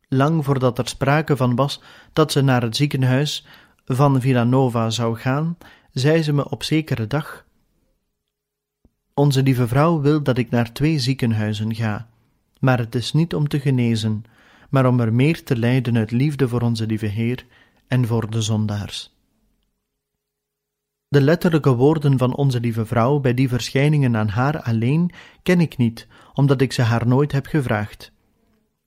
Lang 0.08 0.44
voordat 0.44 0.78
er 0.78 0.88
sprake 0.88 1.36
van 1.36 1.54
was 1.54 1.80
dat 2.12 2.32
ze 2.32 2.40
naar 2.40 2.62
het 2.62 2.76
ziekenhuis 2.76 3.46
van 3.84 4.20
Villanova 4.20 4.90
zou 4.90 5.16
gaan, 5.16 5.56
zei 5.92 6.22
ze 6.22 6.32
me 6.32 6.50
op 6.50 6.62
zekere 6.62 7.06
dag: 7.06 7.44
Onze 9.14 9.42
lieve 9.42 9.68
vrouw 9.68 10.00
wil 10.00 10.22
dat 10.22 10.38
ik 10.38 10.50
naar 10.50 10.72
twee 10.72 10.98
ziekenhuizen 10.98 11.74
ga, 11.74 12.08
maar 12.60 12.78
het 12.78 12.94
is 12.94 13.12
niet 13.12 13.34
om 13.34 13.48
te 13.48 13.60
genezen, 13.60 14.24
maar 14.70 14.86
om 14.86 15.00
er 15.00 15.12
meer 15.12 15.44
te 15.44 15.56
lijden 15.56 15.96
uit 15.96 16.10
liefde 16.10 16.48
voor 16.48 16.60
onze 16.60 16.86
lieve 16.86 17.06
Heer 17.06 17.46
en 17.88 18.06
voor 18.06 18.30
de 18.30 18.42
zondaars. 18.42 19.16
De 21.12 21.20
letterlijke 21.20 21.74
woorden 21.74 22.18
van 22.18 22.34
onze 22.34 22.60
lieve 22.60 22.86
vrouw 22.86 23.20
bij 23.20 23.34
die 23.34 23.48
verschijningen 23.48 24.16
aan 24.16 24.28
haar 24.28 24.62
alleen 24.62 25.10
ken 25.42 25.60
ik 25.60 25.76
niet, 25.76 26.06
omdat 26.34 26.60
ik 26.60 26.72
ze 26.72 26.82
haar 26.82 27.06
nooit 27.06 27.32
heb 27.32 27.46
gevraagd. 27.46 28.12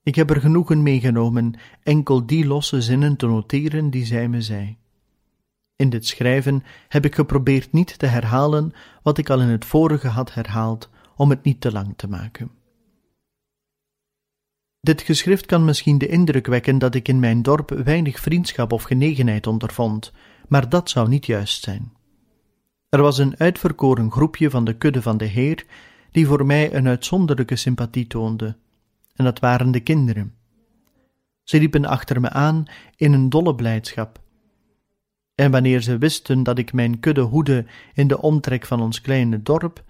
Ik 0.04 0.16
heb 0.16 0.30
er 0.30 0.42
genoegen 0.42 0.84
meegenomen 0.84 1.54
enkel 1.84 2.26
die 2.26 2.46
losse 2.46 2.82
zinnen 2.82 3.16
te 3.16 3.28
noteren 3.28 3.90
die 3.90 4.06
zij 4.06 4.28
me 4.28 4.42
zei. 4.42 4.78
In 5.76 5.90
dit 5.90 6.08
schrijven 6.08 6.64
heb 6.88 7.06
ik 7.06 7.16
geprobeerd 7.16 7.72
niet 7.72 8.00
te 8.00 8.06
herhalen 8.06 8.74
wat 9.04 9.18
ik 9.18 9.30
al 9.30 9.42
in 9.42 9.48
het 9.48 9.66
vorige 9.66 10.08
had 10.08 10.34
herhaald, 10.34 10.90
om 11.16 11.30
het 11.30 11.44
niet 11.44 11.62
te 11.62 11.72
lang 11.72 11.94
te 11.96 12.08
maken. 12.08 12.52
Dit 14.80 15.02
geschrift 15.02 15.46
kan 15.46 15.66
misschien 15.66 15.98
de 15.98 16.08
indruk 16.08 16.48
wekken 16.48 16.78
dat 16.78 16.96
ik 16.96 17.08
in 17.08 17.20
mijn 17.20 17.42
dorp 17.42 17.70
weinig 17.70 18.20
vriendschap 18.20 18.72
of 18.72 18.84
genegenheid 18.84 19.48
ondervond, 19.48 20.12
maar 20.48 20.70
dat 20.70 20.90
zou 20.90 21.10
niet 21.10 21.26
juist 21.26 21.64
zijn. 21.64 21.95
Er 22.96 23.02
was 23.02 23.18
een 23.18 23.38
uitverkoren 23.38 24.12
groepje 24.12 24.50
van 24.50 24.66
de 24.66 24.74
kudde 24.74 25.02
van 25.02 25.18
de 25.18 25.26
Heer, 25.26 25.66
die 26.12 26.28
voor 26.28 26.46
mij 26.46 26.74
een 26.74 26.88
uitzonderlijke 26.88 27.56
sympathie 27.56 28.08
toonde, 28.08 28.56
en 29.16 29.24
dat 29.24 29.40
waren 29.40 29.72
de 29.72 29.80
kinderen. 29.80 30.34
Ze 31.44 31.60
liepen 31.60 31.86
achter 31.86 32.22
me 32.22 32.30
aan 32.30 32.66
in 32.96 33.14
een 33.14 33.30
dolle 33.30 33.56
blijdschap. 33.56 34.22
En 35.34 35.52
wanneer 35.52 35.82
ze 35.82 35.98
wisten 35.98 36.44
dat 36.44 36.58
ik 36.58 36.74
mijn 36.74 37.00
kudde 37.00 37.22
hoede 37.22 37.66
in 37.94 38.08
de 38.08 38.22
omtrek 38.22 38.66
van 38.66 38.82
ons 38.82 39.02
kleine 39.02 39.42
dorp, 39.42 39.84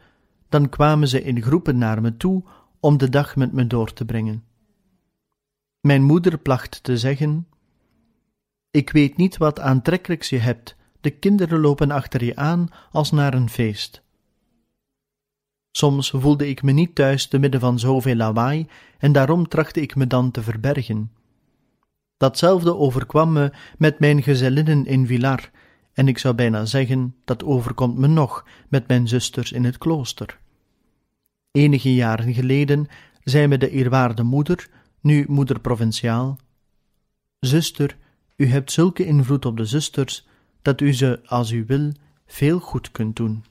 dan 0.50 0.70
kwamen 0.70 1.08
ze 1.08 1.24
in 1.24 1.42
groepen 1.42 1.78
naar 1.78 2.02
me 2.02 2.18
toe 2.18 2.44
om 2.80 2.98
de 2.98 3.10
dag 3.10 3.36
met 3.36 3.54
me 3.54 3.68
door 3.68 3.94
te 3.94 4.06
brengen. 4.06 4.44
Mijn 5.80 6.04
moeder 6.04 6.38
placht 6.38 6.84
te 6.84 6.98
zeggen: 6.98 7.48
Ik 8.72 8.90
weet 8.90 9.18
niet 9.18 9.38
wat 9.38 9.60
aantrekkelijks 9.60 10.30
je 10.30 10.38
hebt, 10.38 10.76
de 11.06 11.12
kinderen 11.12 11.60
lopen 11.60 11.92
achter 11.92 12.24
je 12.24 12.36
aan 12.36 12.68
als 12.92 13.12
naar 13.12 13.34
een 13.34 13.50
feest. 13.50 14.02
Soms 15.72 16.10
voelde 16.10 16.48
ik 16.50 16.64
me 16.64 16.72
niet 16.72 16.96
thuis 16.96 17.28
te 17.28 17.40
midden 17.40 17.60
van 17.60 17.80
zoveel 17.80 18.16
lawaai 18.16 18.68
en 18.98 19.12
daarom 19.12 19.48
trachtte 19.48 19.82
ik 19.82 19.96
me 19.96 20.08
dan 20.08 20.32
te 20.32 20.42
verbergen. 20.42 21.12
Datzelfde 22.18 22.76
overkwam 22.76 23.34
me 23.34 23.52
met 23.78 24.00
mijn 24.00 24.24
gezellinnen 24.24 24.86
in 24.86 25.08
Villar, 25.08 25.52
en 25.94 26.08
ik 26.08 26.18
zou 26.18 26.36
bijna 26.36 26.66
zeggen, 26.66 27.16
dat 27.26 27.44
overkomt 27.44 27.98
me 27.98 28.08
nog 28.08 28.46
met 28.70 28.88
mijn 28.88 29.08
zusters 29.08 29.52
in 29.52 29.64
het 29.64 29.78
klooster. 29.78 30.40
Enige 31.52 31.94
jaren 31.94 32.34
geleden 32.34 32.88
zei 33.24 33.48
me 33.48 33.58
de 33.58 33.70
eerwaarde 33.70 34.24
moeder, 34.24 34.70
nu 35.02 35.26
moeder 35.28 35.60
provinciaal, 35.60 36.38
Zuster, 37.40 37.98
u 38.36 38.48
hebt 38.48 38.72
zulke 38.72 39.06
invloed 39.06 39.46
op 39.46 39.58
de 39.58 39.66
zusters, 39.66 40.28
dat 40.66 40.82
u 40.82 40.94
ze, 40.94 41.20
als 41.26 41.52
u 41.52 41.64
wil, 41.68 41.92
veel 42.26 42.60
goed 42.60 42.92
kunt 42.92 43.16
doen. 43.16 43.44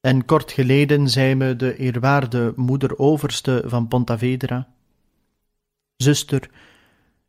En 0.00 0.24
kort 0.24 0.52
geleden 0.52 1.08
zei 1.08 1.34
me 1.34 1.56
de 1.56 1.76
eerwaarde 1.76 2.52
moeder 2.56 2.98
overste 2.98 3.62
van 3.66 3.88
Pontavedra, 3.88 4.68
Zuster, 5.96 6.50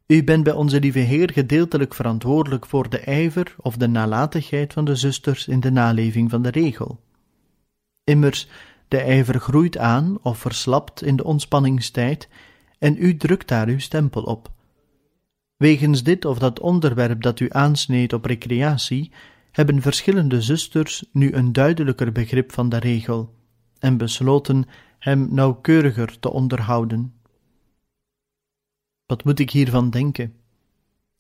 u 0.07 0.23
bent 0.23 0.43
bij 0.43 0.53
onze 0.53 0.79
lieve 0.79 0.99
Heer 0.99 1.31
gedeeltelijk 1.31 1.93
verantwoordelijk 1.93 2.65
voor 2.65 2.89
de 2.89 2.99
ijver 2.99 3.55
of 3.57 3.77
de 3.77 3.87
nalatigheid 3.87 4.73
van 4.73 4.85
de 4.85 4.95
zusters 4.95 5.47
in 5.47 5.59
de 5.59 5.71
naleving 5.71 6.29
van 6.29 6.41
de 6.41 6.49
regel. 6.49 6.99
Immers, 8.03 8.47
de 8.87 8.97
ijver 8.97 9.39
groeit 9.39 9.77
aan 9.77 10.17
of 10.21 10.37
verslapt 10.37 11.03
in 11.03 11.15
de 11.15 11.23
ontspanningstijd, 11.23 12.29
en 12.79 12.95
u 12.99 13.17
drukt 13.17 13.47
daar 13.47 13.67
uw 13.67 13.79
stempel 13.79 14.23
op. 14.23 14.51
Wegens 15.61 16.03
dit 16.03 16.25
of 16.25 16.39
dat 16.39 16.59
onderwerp 16.59 17.21
dat 17.21 17.39
u 17.39 17.47
aansneed 17.49 18.13
op 18.13 18.25
recreatie, 18.25 19.11
hebben 19.51 19.81
verschillende 19.81 20.41
zusters 20.41 21.05
nu 21.11 21.33
een 21.33 21.53
duidelijker 21.53 22.11
begrip 22.11 22.51
van 22.51 22.69
de 22.69 22.77
regel 22.77 23.33
en 23.79 23.97
besloten 23.97 24.65
hem 24.99 25.27
nauwkeuriger 25.31 26.19
te 26.19 26.31
onderhouden. 26.31 27.13
Wat 29.05 29.23
moet 29.23 29.39
ik 29.39 29.51
hiervan 29.51 29.89
denken? 29.89 30.33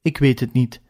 Ik 0.01 0.17
weet 0.17 0.39
het 0.39 0.53
niet. 0.53 0.81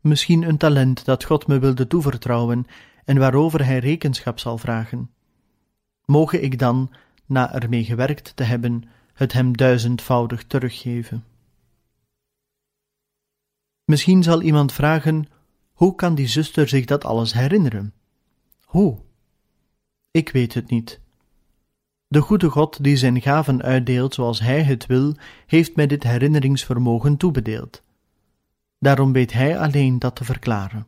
Misschien 0.00 0.42
een 0.42 0.58
talent 0.58 1.04
dat 1.04 1.24
God 1.24 1.46
me 1.46 1.58
wilde 1.58 1.86
toevertrouwen 1.86 2.66
en 3.04 3.18
waarover 3.18 3.64
hij 3.64 3.78
rekenschap 3.78 4.38
zal 4.38 4.58
vragen. 4.58 5.10
Moge 6.04 6.40
ik 6.40 6.58
dan, 6.58 6.90
na 7.26 7.54
ermee 7.54 7.84
gewerkt 7.84 8.36
te 8.36 8.42
hebben, 8.42 8.82
het 9.12 9.32
hem 9.32 9.56
duizendvoudig 9.56 10.44
teruggeven. 10.44 11.24
Misschien 13.88 14.22
zal 14.22 14.42
iemand 14.42 14.72
vragen: 14.72 15.28
hoe 15.72 15.94
kan 15.94 16.14
die 16.14 16.26
zuster 16.26 16.68
zich 16.68 16.84
dat 16.84 17.04
alles 17.04 17.32
herinneren? 17.32 17.92
Hoe? 18.64 18.98
Ik 20.10 20.28
weet 20.28 20.54
het 20.54 20.70
niet. 20.70 21.00
De 22.08 22.20
goede 22.20 22.48
God 22.48 22.84
die 22.84 22.96
zijn 22.96 23.20
gaven 23.20 23.62
uitdeelt 23.62 24.14
zoals 24.14 24.40
Hij 24.40 24.62
het 24.62 24.86
wil, 24.86 25.14
heeft 25.46 25.76
mij 25.76 25.86
dit 25.86 26.02
herinneringsvermogen 26.02 27.16
toebedeeld. 27.16 27.82
Daarom 28.78 29.12
weet 29.12 29.32
Hij 29.32 29.58
alleen 29.58 29.98
dat 29.98 30.16
te 30.16 30.24
verklaren. 30.24 30.86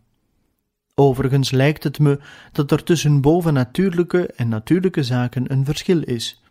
Overigens 0.94 1.51
lijkt 1.51 1.84
het 1.84 1.98
me 1.98 2.20
dat 2.53 2.70
er 2.70 2.84
tussen 2.84 3.20
bovennatuurlijke 3.20 4.26
en 4.26 4.48
natuurlijke 4.48 5.03
zaken 5.03 5.53
een 5.53 5.64
verschil 5.64 6.03
is. 6.03 6.42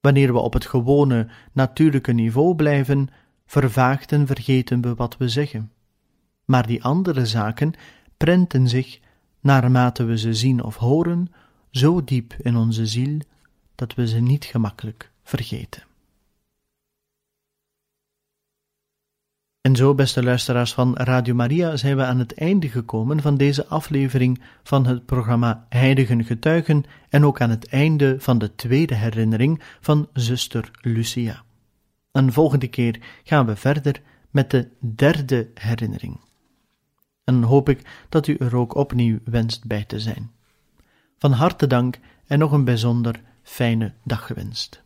Wanneer 0.00 0.32
we 0.32 0.38
op 0.38 0.52
het 0.52 0.66
gewone, 0.66 1.28
natuurlijke 1.52 2.12
niveau 2.12 2.54
blijven, 2.54 3.08
vervaagt 3.60 4.12
en 4.12 4.26
vergeten 4.26 4.80
we 4.80 4.94
wat 4.94 5.16
we 5.16 5.28
zeggen. 5.28 5.72
Maar 6.44 6.66
die 6.66 6.82
andere 6.84 7.26
zaken 7.26 7.72
prenten 8.16 8.68
zich, 8.68 9.00
naarmate 9.40 10.04
we 10.04 10.18
ze 10.18 10.34
zien 10.34 10.62
of 10.62 10.76
horen, 10.76 11.32
zo 11.70 12.04
diep 12.04 12.34
in 12.38 12.56
onze 12.56 12.86
ziel 12.86 13.18
dat 13.74 13.94
we 13.94 14.08
ze 14.08 14.20
niet 14.20 14.44
gemakkelijk 14.44 15.10
vergeten. 15.22 15.82
En 19.60 19.76
zo, 19.76 19.94
beste 19.94 20.22
luisteraars 20.22 20.74
van 20.74 20.96
Radio 20.96 21.34
Maria, 21.34 21.76
zijn 21.76 21.96
we 21.96 22.04
aan 22.04 22.18
het 22.18 22.34
einde 22.34 22.68
gekomen 22.68 23.22
van 23.22 23.36
deze 23.36 23.66
aflevering 23.66 24.40
van 24.62 24.86
het 24.86 25.06
programma 25.06 25.66
Heiligen 25.68 26.24
Getuigen 26.24 26.84
en 27.08 27.24
ook 27.24 27.40
aan 27.40 27.50
het 27.50 27.66
einde 27.68 28.16
van 28.18 28.38
de 28.38 28.54
tweede 28.54 28.94
herinnering 28.94 29.62
van 29.80 30.08
zuster 30.12 30.70
Lucia. 30.80 31.43
Een 32.14 32.32
volgende 32.32 32.68
keer 32.68 33.00
gaan 33.24 33.46
we 33.46 33.56
verder 33.56 34.02
met 34.30 34.50
de 34.50 34.68
derde 34.78 35.50
herinnering. 35.54 36.20
En 37.24 37.42
hoop 37.42 37.68
ik 37.68 38.06
dat 38.08 38.26
u 38.26 38.36
er 38.36 38.56
ook 38.56 38.74
opnieuw 38.74 39.18
wenst 39.24 39.66
bij 39.66 39.84
te 39.84 40.00
zijn. 40.00 40.32
Van 41.18 41.32
harte 41.32 41.66
dank 41.66 41.98
en 42.26 42.38
nog 42.38 42.52
een 42.52 42.64
bijzonder 42.64 43.20
fijne 43.42 43.94
dag 44.04 44.26
gewenst. 44.26 44.83